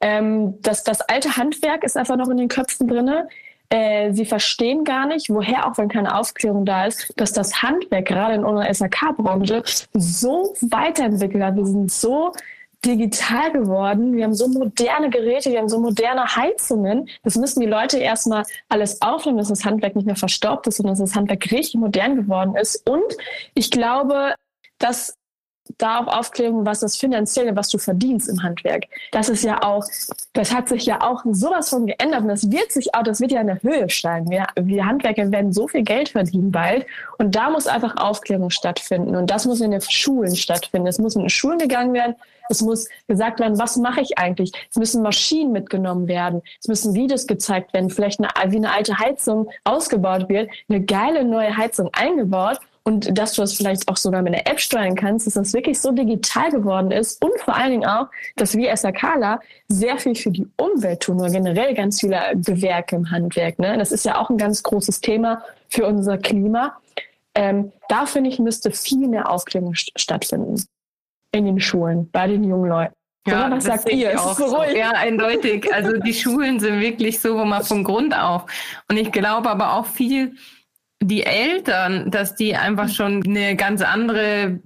Ähm, 0.00 0.58
das, 0.62 0.82
das 0.82 1.02
alte 1.02 1.36
Handwerk 1.36 1.84
ist 1.84 1.98
einfach 1.98 2.16
noch 2.16 2.30
in 2.30 2.38
den 2.38 2.48
Köpfen 2.48 2.88
drinne. 2.88 3.28
Äh, 3.68 4.14
sie 4.14 4.24
verstehen 4.24 4.84
gar 4.84 5.04
nicht, 5.04 5.28
woher, 5.28 5.66
auch 5.66 5.76
wenn 5.76 5.90
keine 5.90 6.16
Aufklärung 6.16 6.64
da 6.64 6.86
ist, 6.86 7.12
dass 7.18 7.34
das 7.34 7.62
Handwerk 7.62 8.06
gerade 8.06 8.36
in 8.36 8.44
unserer 8.44 8.72
SAK-Branche 8.72 9.62
so 9.92 10.54
weiterentwickelt 10.62 11.44
hat. 11.44 11.56
Wir 11.56 11.66
sind 11.66 11.92
so 11.92 12.32
digital 12.84 13.52
geworden. 13.52 14.16
Wir 14.16 14.24
haben 14.24 14.34
so 14.34 14.48
moderne 14.48 15.10
Geräte, 15.10 15.50
wir 15.50 15.58
haben 15.58 15.68
so 15.68 15.80
moderne 15.80 16.36
Heizungen. 16.36 17.08
Das 17.22 17.36
müssen 17.36 17.60
die 17.60 17.66
Leute 17.66 17.98
erstmal 17.98 18.44
alles 18.68 19.02
aufnehmen, 19.02 19.38
dass 19.38 19.48
das 19.48 19.64
Handwerk 19.64 19.96
nicht 19.96 20.06
mehr 20.06 20.16
verstaubt 20.16 20.66
ist, 20.66 20.78
sondern 20.78 20.94
dass 20.94 21.10
das 21.10 21.14
Handwerk 21.14 21.50
richtig 21.50 21.74
modern 21.74 22.16
geworden 22.16 22.56
ist. 22.56 22.88
Und 22.88 23.16
ich 23.54 23.70
glaube, 23.70 24.34
dass 24.78 25.14
da 25.78 26.00
auch 26.00 26.06
Aufklärung, 26.06 26.66
was 26.66 26.80
das 26.80 26.96
finanzielle, 26.96 27.56
was 27.56 27.68
du 27.68 27.78
verdienst 27.78 28.28
im 28.28 28.42
Handwerk. 28.42 28.84
Das 29.12 29.28
ist 29.28 29.44
ja 29.44 29.62
auch, 29.62 29.84
das 30.32 30.54
hat 30.54 30.68
sich 30.68 30.86
ja 30.86 31.02
auch 31.02 31.22
sowas 31.30 31.70
von 31.70 31.86
geändert 31.86 32.22
und 32.22 32.28
das 32.28 32.50
wird 32.50 32.72
sich 32.72 32.94
auch, 32.94 33.02
das 33.02 33.20
wird 33.20 33.32
ja 33.32 33.40
in 33.40 33.48
der 33.48 33.62
Höhe 33.62 33.88
steigen. 33.88 34.30
Wir, 34.30 34.46
wir 34.56 34.86
Handwerker 34.86 35.30
werden 35.30 35.52
so 35.52 35.68
viel 35.68 35.82
Geld 35.82 36.10
verdienen 36.10 36.52
bald 36.52 36.86
und 37.18 37.34
da 37.34 37.50
muss 37.50 37.66
einfach 37.66 37.96
Aufklärung 37.96 38.50
stattfinden 38.50 39.16
und 39.16 39.30
das 39.30 39.46
muss 39.46 39.60
in 39.60 39.70
den 39.70 39.80
Schulen 39.80 40.36
stattfinden. 40.36 40.86
Es 40.86 40.98
muss 40.98 41.16
in 41.16 41.22
den 41.22 41.30
Schulen 41.30 41.58
gegangen 41.58 41.92
werden. 41.92 42.16
Es 42.50 42.62
muss 42.62 42.88
gesagt 43.06 43.38
werden, 43.38 43.58
was 43.58 43.76
mache 43.76 44.00
ich 44.00 44.18
eigentlich? 44.18 44.52
Es 44.68 44.76
müssen 44.76 45.02
Maschinen 45.02 45.52
mitgenommen 45.52 46.08
werden. 46.08 46.42
Es 46.60 46.66
müssen 46.66 46.94
Videos 46.94 47.28
gezeigt 47.28 47.72
werden. 47.72 47.90
Vielleicht 47.90 48.20
eine, 48.20 48.28
wie 48.52 48.56
eine 48.56 48.72
alte 48.72 48.98
Heizung 48.98 49.48
ausgebaut 49.62 50.28
wird, 50.28 50.50
eine 50.68 50.80
geile 50.84 51.24
neue 51.24 51.56
Heizung 51.56 51.90
eingebaut 51.92 52.58
und 52.84 53.16
dass 53.16 53.34
du 53.34 53.42
das 53.42 53.54
vielleicht 53.54 53.88
auch 53.88 53.96
sogar 53.96 54.22
mit 54.22 54.34
einer 54.34 54.46
App 54.46 54.58
steuern 54.58 54.94
kannst, 54.94 55.26
dass 55.26 55.34
das 55.34 55.52
wirklich 55.52 55.80
so 55.80 55.92
digital 55.92 56.50
geworden 56.50 56.90
ist 56.90 57.22
und 57.22 57.38
vor 57.40 57.54
allen 57.54 57.70
Dingen 57.72 57.86
auch, 57.86 58.06
dass 58.36 58.56
wir 58.56 58.70
als 58.70 58.84
Akala 58.84 59.40
sehr 59.68 59.98
viel 59.98 60.14
für 60.14 60.30
die 60.30 60.48
Umwelt 60.56 61.00
tun 61.00 61.20
oder 61.20 61.30
generell 61.30 61.74
ganz 61.74 62.00
viele 62.00 62.18
Gewerke 62.34 62.96
im 62.96 63.10
Handwerk. 63.10 63.58
Ne? 63.58 63.76
Das 63.76 63.92
ist 63.92 64.04
ja 64.04 64.18
auch 64.18 64.30
ein 64.30 64.38
ganz 64.38 64.62
großes 64.62 65.00
Thema 65.00 65.42
für 65.68 65.86
unser 65.86 66.16
Klima. 66.18 66.78
Ähm, 67.34 67.72
da 67.88 68.06
finde 68.06 68.30
ich, 68.30 68.38
müsste 68.38 68.70
viel 68.70 69.08
mehr 69.08 69.30
Aufklärung 69.30 69.74
stattfinden 69.74 70.64
in 71.32 71.44
den 71.44 71.60
Schulen, 71.60 72.10
bei 72.10 72.26
den 72.26 72.44
jungen 72.44 72.68
Leuten. 72.68 72.94
Ja, 73.26 73.46
Oder 73.46 73.56
was 73.56 73.64
sagt 73.64 73.88
ihr? 73.90 74.18
Auch 74.18 74.34
so 74.34 74.46
ruhig. 74.46 74.76
Ja, 74.76 74.92
eindeutig. 74.92 75.72
Also 75.72 75.98
die 75.98 76.14
Schulen 76.14 76.58
sind 76.58 76.80
wirklich 76.80 77.20
so, 77.20 77.36
wo 77.36 77.44
man 77.44 77.62
von 77.62 77.84
Grund 77.84 78.16
auf. 78.16 78.46
Und 78.88 78.96
ich 78.96 79.12
glaube 79.12 79.50
aber 79.50 79.74
auch 79.74 79.86
viel, 79.86 80.36
die 81.02 81.24
Eltern, 81.24 82.10
dass 82.10 82.34
die 82.34 82.54
einfach 82.54 82.88
schon 82.88 83.24
eine 83.24 83.56
ganz 83.56 83.82
andere 83.82 84.60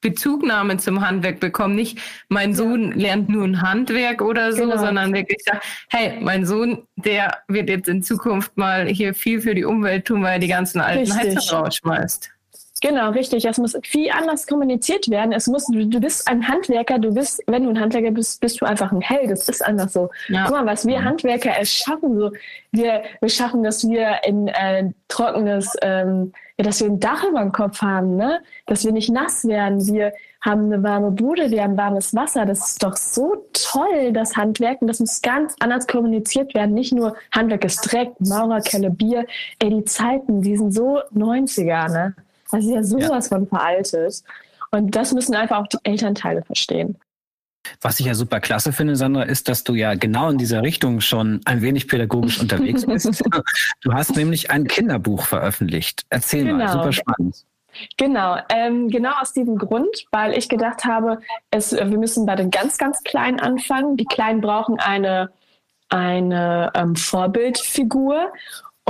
Bezugnahme 0.00 0.76
zum 0.76 1.06
Handwerk 1.06 1.40
bekommen. 1.40 1.74
Nicht, 1.74 1.98
mein 2.28 2.54
Sohn 2.54 2.92
lernt 2.92 3.28
nur 3.28 3.44
ein 3.44 3.62
Handwerk 3.62 4.20
oder 4.22 4.52
so, 4.52 4.64
genau. 4.64 4.78
sondern 4.78 5.12
wirklich 5.14 5.42
sagt, 5.44 5.64
hey, 5.88 6.18
mein 6.20 6.44
Sohn, 6.44 6.86
der 6.96 7.38
wird 7.48 7.68
jetzt 7.68 7.88
in 7.88 8.02
Zukunft 8.02 8.56
mal 8.56 8.86
hier 8.88 9.14
viel 9.14 9.40
für 9.40 9.54
die 9.54 9.64
Umwelt 9.64 10.06
tun, 10.06 10.22
weil 10.22 10.34
er 10.34 10.38
die 10.38 10.48
ganzen 10.48 10.80
alten 10.80 11.10
Richtig. 11.10 11.36
Heizer 11.36 11.56
rausschmeißt. 11.56 12.30
Genau, 12.80 13.10
richtig. 13.10 13.44
Es 13.44 13.58
muss 13.58 13.76
viel 13.82 14.10
anders 14.10 14.46
kommuniziert 14.46 15.10
werden. 15.10 15.32
Es 15.32 15.46
muss, 15.46 15.66
du 15.66 16.00
bist 16.00 16.26
ein 16.26 16.48
Handwerker, 16.48 16.98
du 16.98 17.12
bist, 17.12 17.42
wenn 17.46 17.64
du 17.64 17.70
ein 17.70 17.78
Handwerker 17.78 18.10
bist, 18.10 18.40
bist 18.40 18.60
du 18.60 18.64
einfach 18.64 18.90
ein 18.90 19.02
Held. 19.02 19.30
Das 19.30 19.48
ist 19.50 19.62
einfach 19.64 19.90
so. 19.90 20.08
Ja. 20.28 20.44
Guck 20.44 20.56
mal, 20.56 20.66
was 20.66 20.86
wir 20.86 21.04
Handwerker 21.04 21.50
erschaffen, 21.50 22.18
so, 22.18 22.30
wir, 22.72 23.02
wir 23.20 23.28
schaffen, 23.28 23.62
dass 23.62 23.86
wir 23.86 24.24
ein 24.24 24.48
äh, 24.48 24.92
trockenes, 25.08 25.76
ähm, 25.82 26.32
ja, 26.56 26.64
dass 26.64 26.80
wir 26.80 26.88
ein 26.88 27.00
Dach 27.00 27.22
über 27.24 27.40
dem 27.40 27.52
Kopf 27.52 27.82
haben, 27.82 28.16
ne? 28.16 28.40
Dass 28.64 28.84
wir 28.84 28.92
nicht 28.92 29.10
nass 29.10 29.46
werden. 29.46 29.86
Wir 29.86 30.12
haben 30.40 30.72
eine 30.72 30.82
warme 30.82 31.10
Bude, 31.10 31.50
wir 31.50 31.62
haben 31.62 31.76
warmes 31.76 32.14
Wasser. 32.14 32.46
Das 32.46 32.66
ist 32.66 32.82
doch 32.82 32.96
so 32.96 33.46
toll, 33.52 34.12
das 34.14 34.36
Handwerk. 34.36 34.80
Und 34.80 34.88
das 34.88 35.00
muss 35.00 35.20
ganz 35.20 35.54
anders 35.60 35.86
kommuniziert 35.86 36.54
werden. 36.54 36.72
Nicht 36.72 36.94
nur 36.94 37.14
Handwerk 37.30 37.64
ist 37.66 37.80
Dreck, 37.82 38.12
Maurerkelle, 38.20 38.90
Bier. 38.90 39.26
Ey, 39.58 39.68
die 39.68 39.84
Zeiten, 39.84 40.40
die 40.40 40.56
sind 40.56 40.72
so 40.72 41.00
90er, 41.14 41.92
ne? 41.92 42.14
Das 42.50 42.64
ist 42.64 42.70
ja 42.70 42.82
sowas 42.82 43.30
ja. 43.30 43.36
von 43.36 43.46
veraltet. 43.46 44.22
Und 44.70 44.94
das 44.94 45.12
müssen 45.12 45.34
einfach 45.34 45.58
auch 45.58 45.66
die 45.66 45.78
Elternteile 45.82 46.42
verstehen. 46.42 46.98
Was 47.80 48.00
ich 48.00 48.06
ja 48.06 48.14
super 48.14 48.40
klasse 48.40 48.72
finde, 48.72 48.96
Sandra, 48.96 49.22
ist, 49.22 49.48
dass 49.48 49.64
du 49.64 49.74
ja 49.74 49.94
genau 49.94 50.30
in 50.30 50.38
dieser 50.38 50.62
Richtung 50.62 51.00
schon 51.00 51.40
ein 51.44 51.62
wenig 51.62 51.88
pädagogisch 51.88 52.40
unterwegs 52.40 52.86
bist. 52.86 53.22
Du 53.82 53.92
hast 53.92 54.16
nämlich 54.16 54.50
ein 54.50 54.66
Kinderbuch 54.66 55.24
veröffentlicht. 55.26 56.04
Erzähl 56.08 56.44
genau. 56.44 56.64
mal, 56.64 56.72
super 56.72 56.92
spannend. 56.92 57.44
Genau, 57.96 58.36
ähm, 58.48 58.88
genau 58.88 59.12
aus 59.20 59.32
diesem 59.32 59.56
Grund, 59.56 60.06
weil 60.10 60.36
ich 60.36 60.48
gedacht 60.48 60.84
habe, 60.84 61.20
es, 61.50 61.72
wir 61.72 61.84
müssen 61.84 62.26
bei 62.26 62.34
den 62.34 62.50
ganz, 62.50 62.78
ganz 62.78 63.02
Kleinen 63.04 63.38
anfangen. 63.38 63.96
Die 63.96 64.06
Kleinen 64.06 64.40
brauchen 64.40 64.80
eine, 64.80 65.30
eine 65.88 66.72
ähm, 66.74 66.96
Vorbildfigur 66.96 68.32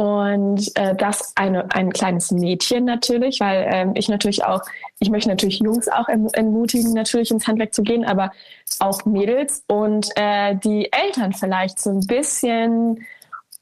und 0.01 0.75
äh, 0.77 0.97
das 0.97 1.35
eine, 1.37 1.71
ein 1.75 1.93
kleines 1.93 2.31
Mädchen 2.31 2.87
natürlich, 2.87 3.39
weil 3.41 3.69
ähm, 3.71 3.93
ich 3.95 4.09
natürlich 4.09 4.43
auch, 4.47 4.63
ich 4.99 5.11
möchte 5.11 5.29
natürlich 5.29 5.59
Jungs 5.59 5.89
auch 5.89 6.09
ermutigen, 6.09 6.95
natürlich 6.95 7.31
ins 7.31 7.47
Handwerk 7.47 7.75
zu 7.75 7.83
gehen, 7.83 8.07
aber 8.07 8.33
auch 8.79 9.05
Mädels. 9.05 9.63
Und 9.69 10.09
äh, 10.17 10.57
die 10.57 10.91
Eltern 10.91 11.35
vielleicht 11.35 11.79
so 11.79 11.91
ein 11.91 12.01
bisschen 12.07 13.05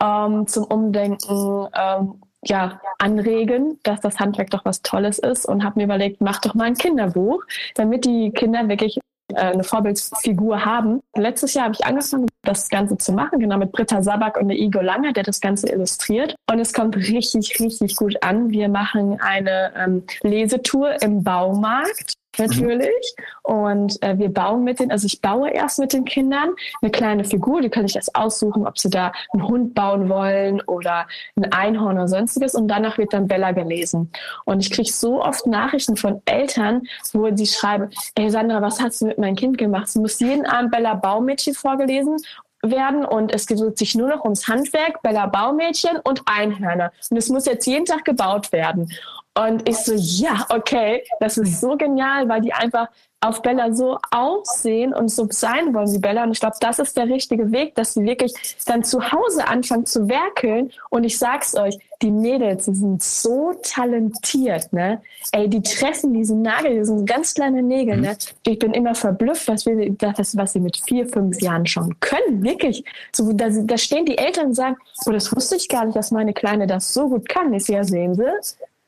ähm, 0.01 0.47
zum 0.47 0.63
Umdenken 0.67 1.67
ähm, 1.75 2.23
ja, 2.45 2.81
anregen, 3.01 3.81
dass 3.83 4.01
das 4.01 4.21
Handwerk 4.21 4.51
doch 4.51 4.65
was 4.65 4.83
Tolles 4.83 5.19
ist. 5.19 5.45
Und 5.45 5.65
habe 5.65 5.81
mir 5.81 5.87
überlegt, 5.87 6.21
mach 6.21 6.41
doch 6.41 6.55
mal 6.55 6.67
ein 6.67 6.75
Kinderbuch, 6.75 7.43
damit 7.75 8.05
die 8.05 8.31
Kinder 8.31 8.69
wirklich 8.69 9.01
eine 9.35 9.65
Vorbildsfigur 9.65 10.65
haben. 10.65 11.01
Letztes 11.17 11.55
Jahr 11.55 11.67
habe 11.67 11.75
ich 11.75 11.85
angefangen, 11.85 12.27
das 12.43 12.69
Ganze 12.69 12.97
zu 12.97 13.13
machen, 13.13 13.39
genau 13.41 13.59
mit 13.59 13.73
Britta 13.73 14.03
Sabak 14.03 14.41
und 14.41 14.49
der 14.49 14.59
Igor 14.59 14.83
Langer, 14.83 15.13
der 15.13 15.23
das 15.23 15.41
Ganze 15.41 15.69
illustriert. 15.69 16.35
Und 16.51 16.61
es 16.61 16.73
kommt 16.73 16.97
richtig, 16.97 17.61
richtig 17.61 17.97
gut 17.97 18.23
an. 18.23 18.51
Wir 18.51 18.69
machen 18.69 19.21
eine 19.21 19.73
ähm, 19.77 20.05
Lesetour 20.23 21.03
im 21.03 21.23
Baumarkt 21.23 22.15
natürlich. 22.39 23.15
Mhm. 23.17 23.55
Und 23.55 24.03
äh, 24.03 24.19
wir 24.19 24.29
bauen 24.29 24.65
mit 24.65 24.81
den, 24.81 24.91
also 24.91 25.07
ich 25.07 25.21
baue 25.21 25.51
erst 25.51 25.79
mit 25.79 25.93
den 25.93 26.05
Kindern 26.05 26.51
eine 26.81 26.91
kleine 26.91 27.25
Figur, 27.25 27.61
die 27.61 27.71
kann 27.71 27.85
ich 27.85 27.97
erst 27.97 28.15
aussuchen, 28.15 28.67
ob 28.67 28.79
sie 28.79 28.91
da 28.91 29.13
einen 29.33 29.47
Hund 29.47 29.75
bauen 29.75 30.09
wollen 30.09 30.61
oder 30.63 31.07
ein 31.37 31.53
Einhorn 31.53 31.97
oder 31.97 32.09
sonstiges. 32.09 32.55
Und 32.55 32.69
danach 32.69 32.99
wird 32.99 33.13
dann 33.13 33.29
Bella 33.29 33.53
gelesen. 33.53 34.11
Und 34.45 34.61
ich 34.61 34.71
kriege 34.71 34.91
so 34.91 35.23
oft 35.23 35.47
Nachrichten 35.47 35.97
von 35.97 36.23
Eltern, 36.25 36.83
wo 37.13 37.35
sie 37.35 37.47
schreiben, 37.47 37.91
ey 38.15 38.31
Sandra, 38.31 38.63
was 38.63 38.81
hast 38.81 39.01
du 39.01 39.07
mit 39.07 39.19
meinem 39.19 39.37
Kind 39.37 39.59
gemacht? 39.59 39.89
Es 39.89 39.95
muss 39.95 40.21
jeden 40.21 40.47
Abend 40.47 40.71
Bella 40.71 40.95
Baumädchen 40.95 41.55
vorgelesen 41.55 42.17
werden 42.63 43.05
und 43.05 43.33
es 43.33 43.47
geht 43.47 43.79
sich 43.79 43.95
nur 43.95 44.09
noch 44.09 44.25
ums 44.25 44.49
Handwerk, 44.49 45.03
Bella 45.03 45.27
Baumädchen 45.27 45.99
und 46.05 46.23
Einhörner. 46.27 46.93
Und 47.11 47.17
es 47.17 47.29
muss 47.29 47.47
jetzt 47.47 47.67
jeden 47.67 47.85
Tag 47.85 48.05
gebaut 48.05 48.53
werden. 48.53 48.91
Und 49.39 49.69
ich 49.69 49.77
so, 49.77 49.95
ja, 49.95 50.47
okay, 50.49 51.05
das 51.21 51.39
ist 51.39 51.61
so 51.61 51.77
genial, 51.77 52.29
weil 52.29 52.41
die 52.41 52.53
einfach 52.53 52.89
auf 53.21 53.43
Bella 53.43 53.73
so 53.73 53.99
aussehen 54.11 54.95
und 54.95 55.09
so 55.09 55.27
sein 55.31 55.75
wollen 55.75 55.93
wie 55.93 55.99
Bella. 55.99 56.25
Und 56.25 56.33
ich 56.33 56.41
glaube, 56.41 56.57
das 56.61 56.79
ist 56.79 56.97
der 56.97 57.07
richtige 57.07 57.51
Weg, 57.51 57.75
dass 57.75 57.95
sie 57.95 58.05
wirklich 58.05 58.33
dann 58.67 58.83
zu 58.85 59.13
Hause 59.13 59.47
anfangen 59.47 59.87
zu 59.87 60.09
werkeln. 60.09 60.73
Und 60.91 61.05
ich 61.05 61.19
sag's 61.19 61.57
euch, 61.57 61.79
die 62.01 62.13
Mädels, 62.13 62.67
die 62.67 62.75
sind 62.75 63.03
so 63.03 63.55
talentiert, 63.63 64.73
ne? 64.73 65.03
Ey, 65.33 65.49
die 65.49 65.63
treffen 65.63 66.13
diesen 66.13 66.43
Nagel, 66.43 66.77
die 66.77 66.85
sind 66.85 67.07
ganz 67.07 67.35
kleine 67.35 67.61
Nägel, 67.61 67.97
mhm. 67.97 68.03
ne? 68.03 68.17
Ich 68.47 68.59
bin 68.59 68.73
immer 68.73 68.95
verblüfft, 68.95 69.49
was, 69.49 69.67
wir, 69.67 69.91
das, 69.91 70.37
was 70.37 70.53
sie 70.53 70.61
mit 70.61 70.77
vier, 70.77 71.09
fünf 71.09 71.41
Jahren 71.41 71.67
schon 71.67 71.99
können. 71.99 72.45
Wirklich. 72.45 72.85
So, 73.13 73.33
da, 73.33 73.49
da 73.51 73.77
stehen 73.77 74.07
die 74.07 74.19
Eltern 74.19 74.49
und 74.49 74.55
sagen, 74.55 74.77
oh, 75.07 75.11
das 75.11 75.35
wusste 75.35 75.57
ich 75.57 75.69
gar 75.69 75.85
nicht, 75.85 75.97
dass 75.97 76.13
meine 76.13 76.33
Kleine 76.33 76.69
das 76.69 76.95
so 76.95 77.09
gut 77.09 77.29
kann. 77.29 77.53
Ich 77.53 77.67
ja, 77.67 77.83
sehen 77.83 78.15
Sie, 78.15 78.23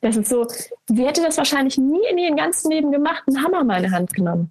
das 0.00 0.16
ist 0.16 0.28
so, 0.28 0.46
sie 0.86 1.06
hätte 1.06 1.22
das 1.22 1.36
wahrscheinlich 1.36 1.78
nie 1.78 2.00
in 2.10 2.18
ihrem 2.18 2.36
ganzen 2.36 2.70
Leben 2.70 2.90
gemacht, 2.90 3.22
einen 3.26 3.42
Hammer 3.42 3.60
in 3.60 3.66
meine 3.66 3.90
Hand 3.90 4.14
genommen. 4.14 4.50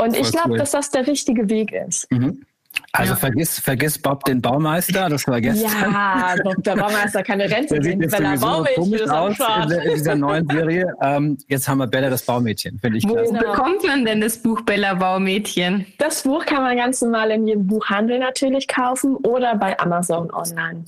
Und 0.00 0.16
ich 0.16 0.32
glaube, 0.32 0.52
cool. 0.52 0.58
dass 0.58 0.72
das 0.72 0.90
der 0.90 1.06
richtige 1.06 1.48
Weg 1.48 1.72
ist. 1.72 2.10
Mhm. 2.10 2.44
Also 2.92 3.12
ja. 3.12 3.16
vergiss, 3.16 3.58
vergiss 3.58 3.98
Bob 3.98 4.24
den 4.24 4.40
Baumeister, 4.40 5.08
das 5.08 5.26
war 5.26 5.40
gestern. 5.40 5.92
Ja, 5.92 6.34
Bob 6.42 6.62
der 6.62 6.76
Baumeister 6.76 7.22
keine 7.22 7.44
Rente 7.50 7.74
der 7.74 7.82
sieht 7.82 8.00
jetzt 8.02 8.12
wenn 8.12 8.24
er 8.24 8.38
Baumädchen 8.38 9.10
aus 9.10 9.36
in, 9.38 9.70
in, 9.70 9.94
dieser 9.94 10.14
neuen 10.14 10.46
Serie. 10.48 10.92
Ähm, 11.02 11.36
jetzt 11.48 11.68
haben 11.68 11.78
wir 11.78 11.86
Bella 11.86 12.10
das 12.10 12.22
Baumädchen, 12.22 12.78
finde 12.78 12.98
ich 12.98 13.04
Wo 13.04 13.14
klasse. 13.14 13.32
bekommt 13.32 13.82
man 13.84 14.04
denn 14.04 14.20
das 14.20 14.38
Buch 14.38 14.60
Bella 14.62 14.94
Baumädchen? 14.94 15.86
Das 15.98 16.22
Buch 16.22 16.44
kann 16.46 16.62
man 16.62 16.76
ganz 16.76 17.02
normal 17.02 17.30
in 17.32 17.46
jedem 17.46 17.66
Buchhandel 17.66 18.18
natürlich 18.18 18.68
kaufen 18.68 19.16
oder 19.16 19.56
bei 19.56 19.78
Amazon 19.78 20.30
online. 20.30 20.84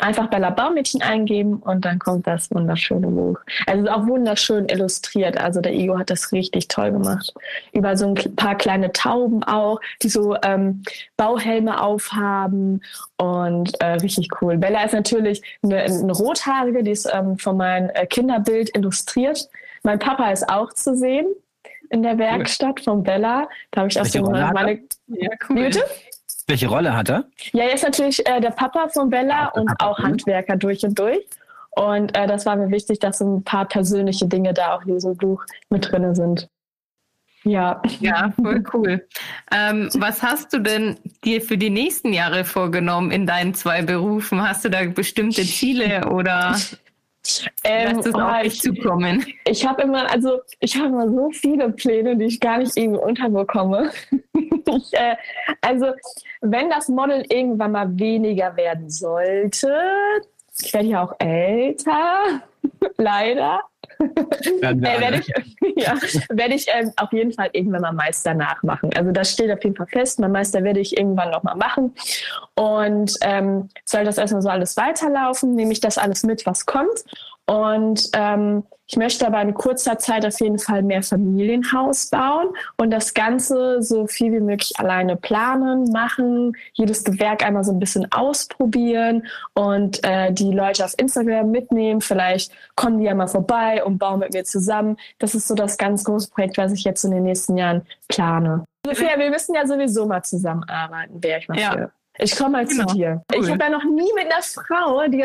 Einfach 0.00 0.28
Bella 0.28 0.50
Baumädchen 0.50 1.02
eingeben 1.02 1.56
und 1.56 1.84
dann 1.84 1.98
kommt 1.98 2.26
das 2.26 2.50
wunderschöne 2.50 3.08
Buch. 3.08 3.38
Also 3.66 3.88
auch 3.88 4.06
wunderschön 4.06 4.68
illustriert. 4.68 5.38
Also 5.38 5.60
der 5.60 5.72
Ego 5.72 5.98
hat 5.98 6.10
das 6.10 6.32
richtig 6.32 6.68
toll 6.68 6.92
gemacht. 6.92 7.34
Über 7.72 7.96
so 7.96 8.08
ein 8.08 8.36
paar 8.36 8.54
kleine 8.56 8.92
Tauben 8.92 9.42
auch, 9.44 9.80
die 10.02 10.08
so 10.08 10.36
ähm, 10.42 10.82
Bauhelme 11.16 11.80
aufhaben 11.80 12.82
und 13.16 13.80
äh, 13.80 13.94
richtig 13.94 14.28
cool. 14.40 14.56
Bella 14.56 14.84
ist 14.84 14.94
natürlich 14.94 15.42
eine, 15.62 15.82
eine 15.82 16.12
rothaarige, 16.12 16.82
die 16.82 16.92
ist 16.92 17.08
ähm, 17.12 17.38
von 17.38 17.56
meinem 17.56 17.90
äh, 17.94 18.06
Kinderbild 18.06 18.76
illustriert. 18.76 19.48
Mein 19.82 19.98
Papa 19.98 20.30
ist 20.30 20.48
auch 20.48 20.72
zu 20.72 20.96
sehen 20.96 21.26
in 21.90 22.02
der 22.02 22.18
Werkstatt 22.18 22.80
von 22.80 23.02
Bella. 23.02 23.48
Da 23.70 23.80
habe 23.80 23.90
ich 23.90 24.00
auch 24.00 24.04
so 24.04 24.22
meine. 24.22 24.80
Ja, 25.06 25.30
cool. 25.48 25.56
Bitte? 25.56 25.84
Welche 26.48 26.66
Rolle 26.66 26.96
hat 26.96 27.10
er? 27.10 27.26
Ja, 27.52 27.64
er 27.64 27.74
ist 27.74 27.84
natürlich 27.84 28.26
äh, 28.26 28.40
der 28.40 28.50
Papa 28.50 28.88
von 28.88 29.10
Bella 29.10 29.48
und 29.48 29.66
Papa, 29.66 29.86
auch 29.86 29.98
Handwerker 29.98 30.56
durch 30.56 30.82
und 30.82 30.98
durch. 30.98 31.20
Und 31.72 32.16
äh, 32.16 32.26
das 32.26 32.46
war 32.46 32.56
mir 32.56 32.70
wichtig, 32.70 32.98
dass 32.98 33.18
so 33.18 33.36
ein 33.36 33.44
paar 33.44 33.66
persönliche 33.66 34.26
Dinge 34.26 34.54
da 34.54 34.74
auch 34.74 34.82
in 34.82 34.94
diesem 34.94 35.16
Buch 35.16 35.44
mit 35.68 35.92
drin 35.92 36.14
sind. 36.14 36.48
Ja. 37.44 37.80
Ja, 38.00 38.32
voll 38.34 38.64
cool. 38.72 39.06
Ähm, 39.52 39.90
was 39.94 40.22
hast 40.22 40.52
du 40.52 40.58
denn 40.58 40.96
dir 41.22 41.40
für 41.40 41.58
die 41.58 41.70
nächsten 41.70 42.12
Jahre 42.12 42.44
vorgenommen 42.44 43.10
in 43.10 43.26
deinen 43.26 43.54
zwei 43.54 43.82
Berufen? 43.82 44.42
Hast 44.42 44.64
du 44.64 44.70
da 44.70 44.84
bestimmte 44.84 45.42
Ziele 45.42 46.08
oder 46.08 46.56
ähm, 47.64 47.96
Lass 47.96 48.06
es 48.06 48.14
oh, 48.14 48.18
auf 48.18 48.42
dich 48.42 48.60
zukommen. 48.60 49.26
Ich 49.44 49.66
habe 49.66 49.82
immer, 49.82 50.10
also 50.10 50.40
ich 50.60 50.76
habe 50.76 50.88
immer 50.88 51.08
so 51.08 51.30
viele 51.30 51.70
Pläne, 51.70 52.16
die 52.16 52.26
ich 52.26 52.40
gar 52.40 52.58
nicht 52.58 52.76
irgendwie 52.76 53.00
unterbekomme. 53.00 53.90
ich, 54.32 54.92
äh, 54.92 55.16
also 55.60 55.86
wenn 56.40 56.70
das 56.70 56.88
Model 56.88 57.24
irgendwann 57.28 57.72
mal 57.72 57.98
weniger 57.98 58.56
werden 58.56 58.90
sollte, 58.90 59.74
ich 60.60 60.74
werde 60.74 60.88
ja 60.88 61.04
auch 61.04 61.14
älter, 61.18 62.42
leider. 62.96 63.62
Äh, 63.98 64.80
werde 64.80 65.18
ich, 65.18 65.28
ja, 65.76 65.94
werd 66.30 66.50
ich 66.50 66.68
äh, 66.68 66.90
auf 66.96 67.12
jeden 67.12 67.32
Fall 67.32 67.50
irgendwann 67.52 67.82
mal 67.82 67.92
Meister 67.92 68.34
nachmachen. 68.34 68.90
Also 68.96 69.12
das 69.12 69.32
steht 69.32 69.50
auf 69.50 69.62
jeden 69.62 69.76
Fall 69.76 69.86
fest. 69.86 70.20
Mein 70.20 70.32
Meister 70.32 70.62
werde 70.64 70.80
ich 70.80 70.96
irgendwann 70.96 71.30
noch 71.30 71.42
mal 71.42 71.56
machen. 71.56 71.94
Und 72.54 73.14
ähm, 73.22 73.68
soll 73.84 74.04
das 74.04 74.18
erstmal 74.18 74.42
so 74.42 74.48
alles 74.48 74.76
weiterlaufen, 74.76 75.54
nehme 75.54 75.72
ich 75.72 75.80
das 75.80 75.98
alles 75.98 76.22
mit, 76.22 76.46
was 76.46 76.66
kommt. 76.66 77.04
Und 77.48 78.10
ähm, 78.12 78.62
ich 78.86 78.96
möchte 78.96 79.26
aber 79.26 79.40
in 79.40 79.54
kurzer 79.54 79.98
Zeit 79.98 80.26
auf 80.26 80.38
jeden 80.40 80.58
Fall 80.58 80.82
mehr 80.82 81.02
Familienhaus 81.02 82.10
bauen 82.10 82.48
und 82.76 82.90
das 82.90 83.14
Ganze 83.14 83.82
so 83.82 84.06
viel 84.06 84.32
wie 84.32 84.40
möglich 84.40 84.72
alleine 84.78 85.16
planen, 85.16 85.90
machen, 85.90 86.54
jedes 86.74 87.04
Gewerk 87.04 87.44
einmal 87.44 87.64
so 87.64 87.72
ein 87.72 87.78
bisschen 87.78 88.10
ausprobieren 88.12 89.26
und 89.54 90.04
äh, 90.04 90.30
die 90.32 90.52
Leute 90.52 90.84
auf 90.84 90.94
Instagram 90.98 91.50
mitnehmen. 91.50 92.02
Vielleicht 92.02 92.52
kommen 92.76 92.98
die 92.98 93.06
ja 93.06 93.14
mal 93.14 93.28
vorbei 93.28 93.82
und 93.82 93.96
bauen 93.96 94.20
mit 94.20 94.34
mir 94.34 94.44
zusammen. 94.44 94.98
Das 95.18 95.34
ist 95.34 95.48
so 95.48 95.54
das 95.54 95.78
ganz 95.78 96.04
große 96.04 96.30
Projekt, 96.30 96.58
was 96.58 96.72
ich 96.72 96.84
jetzt 96.84 97.04
in 97.04 97.12
den 97.12 97.24
nächsten 97.24 97.56
Jahren 97.56 97.86
plane. 98.08 98.64
Sophia, 98.86 99.18
wir 99.18 99.30
müssen 99.30 99.54
ja 99.54 99.66
sowieso 99.66 100.06
mal 100.06 100.22
zusammenarbeiten, 100.22 101.22
wäre 101.22 101.40
ich 101.40 101.48
mal 101.48 101.58
ja. 101.58 101.72
für. 101.72 101.92
Ich 102.18 102.36
komme 102.36 102.50
mal 102.50 102.66
genau. 102.66 102.86
zu 102.86 102.94
dir. 102.94 103.22
Cool. 103.32 103.44
Ich 103.44 103.50
habe 103.50 103.64
ja 103.64 103.70
noch 103.70 103.84
nie 103.84 104.10
mit 104.14 104.26
einer 104.26 104.42
Frau, 104.42 105.06
die 105.08 105.18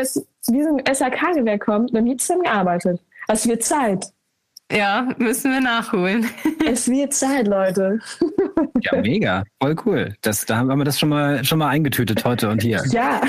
aus 0.46 0.54
diesem 0.54 0.78
SAK-Gewerk 0.78 1.64
kommt, 1.64 1.92
noch 1.92 2.00
nie 2.00 2.16
zusammengearbeitet. 2.16 3.00
Es 3.28 3.48
wird 3.48 3.62
Zeit. 3.62 4.06
Ja, 4.70 5.08
müssen 5.18 5.52
wir 5.52 5.60
nachholen. 5.60 6.28
es 6.66 6.88
wird 6.88 7.14
Zeit, 7.14 7.46
Leute. 7.46 7.98
ja, 8.80 9.00
mega. 9.00 9.44
Voll 9.62 9.76
cool. 9.86 10.14
Das, 10.22 10.44
da 10.44 10.56
haben 10.56 10.68
wir 10.68 10.84
das 10.84 10.98
schon 10.98 11.08
mal, 11.08 11.44
schon 11.44 11.58
mal 11.58 11.68
eingetütet 11.68 12.24
heute 12.24 12.48
und 12.48 12.62
hier. 12.62 12.82
Ja. 12.90 13.20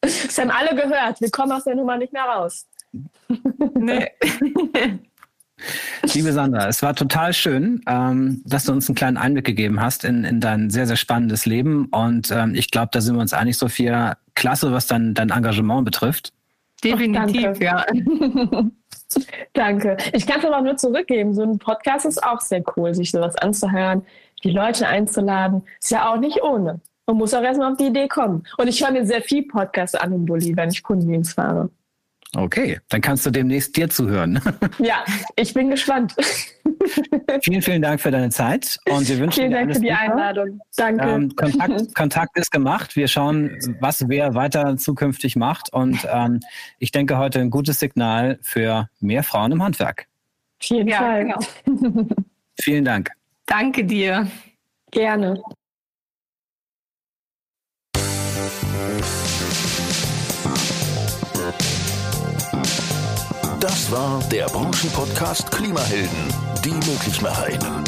Das 0.00 0.38
haben 0.38 0.50
alle 0.50 0.76
gehört. 0.76 1.20
Wir 1.20 1.30
kommen 1.30 1.52
aus 1.52 1.64
der 1.64 1.74
Nummer 1.74 1.96
nicht 1.96 2.12
mehr 2.12 2.24
raus. 2.24 2.66
Nee. 3.74 4.10
Liebe 6.12 6.32
Sandra, 6.34 6.68
es 6.68 6.82
war 6.82 6.94
total 6.94 7.32
schön, 7.32 7.80
ähm, 7.86 8.42
dass 8.44 8.64
du 8.64 8.72
uns 8.72 8.88
einen 8.88 8.96
kleinen 8.96 9.16
Einblick 9.16 9.44
gegeben 9.44 9.80
hast 9.80 10.04
in, 10.04 10.24
in 10.24 10.40
dein 10.40 10.70
sehr, 10.70 10.86
sehr 10.86 10.96
spannendes 10.96 11.46
Leben. 11.46 11.86
Und 11.86 12.30
ähm, 12.30 12.54
ich 12.54 12.70
glaube, 12.70 12.90
da 12.92 13.00
sind 13.00 13.14
wir 13.14 13.20
uns 13.20 13.32
einig, 13.32 13.56
Sophia. 13.56 14.16
Klasse, 14.34 14.72
was 14.72 14.86
dein, 14.86 15.14
dein 15.14 15.30
Engagement 15.30 15.84
betrifft. 15.84 16.32
Definitiv, 16.82 17.52
Ach, 17.54 17.60
ja. 17.60 17.86
danke. 19.54 19.96
Ich 20.12 20.26
kann 20.26 20.40
es 20.40 20.44
aber 20.44 20.60
nur 20.60 20.76
zurückgeben. 20.76 21.34
So 21.34 21.42
ein 21.42 21.58
Podcast 21.58 22.04
ist 22.04 22.22
auch 22.22 22.40
sehr 22.40 22.62
cool, 22.76 22.94
sich 22.94 23.10
sowas 23.10 23.36
anzuhören, 23.36 24.02
die 24.42 24.50
Leute 24.50 24.86
einzuladen. 24.86 25.62
Ist 25.80 25.92
ja 25.92 26.12
auch 26.12 26.18
nicht 26.18 26.42
ohne. 26.42 26.80
Man 27.06 27.16
muss 27.16 27.34
auch 27.34 27.42
erstmal 27.42 27.72
auf 27.72 27.78
die 27.78 27.86
Idee 27.86 28.08
kommen. 28.08 28.44
Und 28.58 28.68
ich 28.68 28.82
höre 28.82 28.92
mir 28.92 29.06
sehr 29.06 29.22
viel 29.22 29.46
Podcasts 29.46 29.94
an 29.94 30.12
im 30.12 30.24
Bulli, 30.24 30.56
wenn 30.56 30.70
ich 30.70 30.82
Kundendienst 30.82 31.34
fahre. 31.34 31.70
Okay, 32.34 32.80
dann 32.88 33.00
kannst 33.00 33.24
du 33.26 33.30
demnächst 33.30 33.76
dir 33.76 33.88
zuhören. 33.88 34.40
Ja, 34.78 35.04
ich 35.36 35.54
bin 35.54 35.70
gespannt. 35.70 36.14
Vielen, 37.42 37.62
vielen 37.62 37.82
Dank 37.82 38.00
für 38.00 38.10
deine 38.10 38.30
Zeit 38.30 38.76
und 38.90 39.08
wir 39.08 39.18
wünschen 39.18 39.40
vielen 39.40 39.50
dir 39.50 39.56
Dank 39.58 39.74
für 39.74 39.80
die 39.80 39.88
Gute. 39.88 39.98
Einladung. 39.98 40.60
Danke. 40.76 41.04
Ähm, 41.04 41.36
Kontakt, 41.36 41.94
Kontakt, 41.94 42.38
ist 42.38 42.50
gemacht. 42.50 42.96
Wir 42.96 43.08
schauen, 43.08 43.56
was 43.80 44.08
wer 44.08 44.34
weiter 44.34 44.76
zukünftig 44.76 45.36
macht 45.36 45.72
und 45.72 46.06
ähm, 46.12 46.40
ich 46.78 46.90
denke 46.90 47.18
heute 47.18 47.40
ein 47.40 47.50
gutes 47.50 47.78
Signal 47.78 48.38
für 48.42 48.88
mehr 49.00 49.22
Frauen 49.22 49.52
im 49.52 49.62
Handwerk. 49.62 50.06
Vielen 50.60 50.88
ja, 50.88 50.98
Fall. 50.98 51.24
Genau. 51.64 52.06
Vielen 52.60 52.84
Dank. 52.84 53.10
Danke 53.46 53.84
dir. 53.84 54.26
Gerne. 54.90 55.40
Das 63.84 63.92
war 63.92 64.18
der 64.32 64.46
Branchenpodcast 64.46 65.50
Klimahelden, 65.50 66.32
die 66.64 66.70
Möglichmacherinnen. 66.70 67.84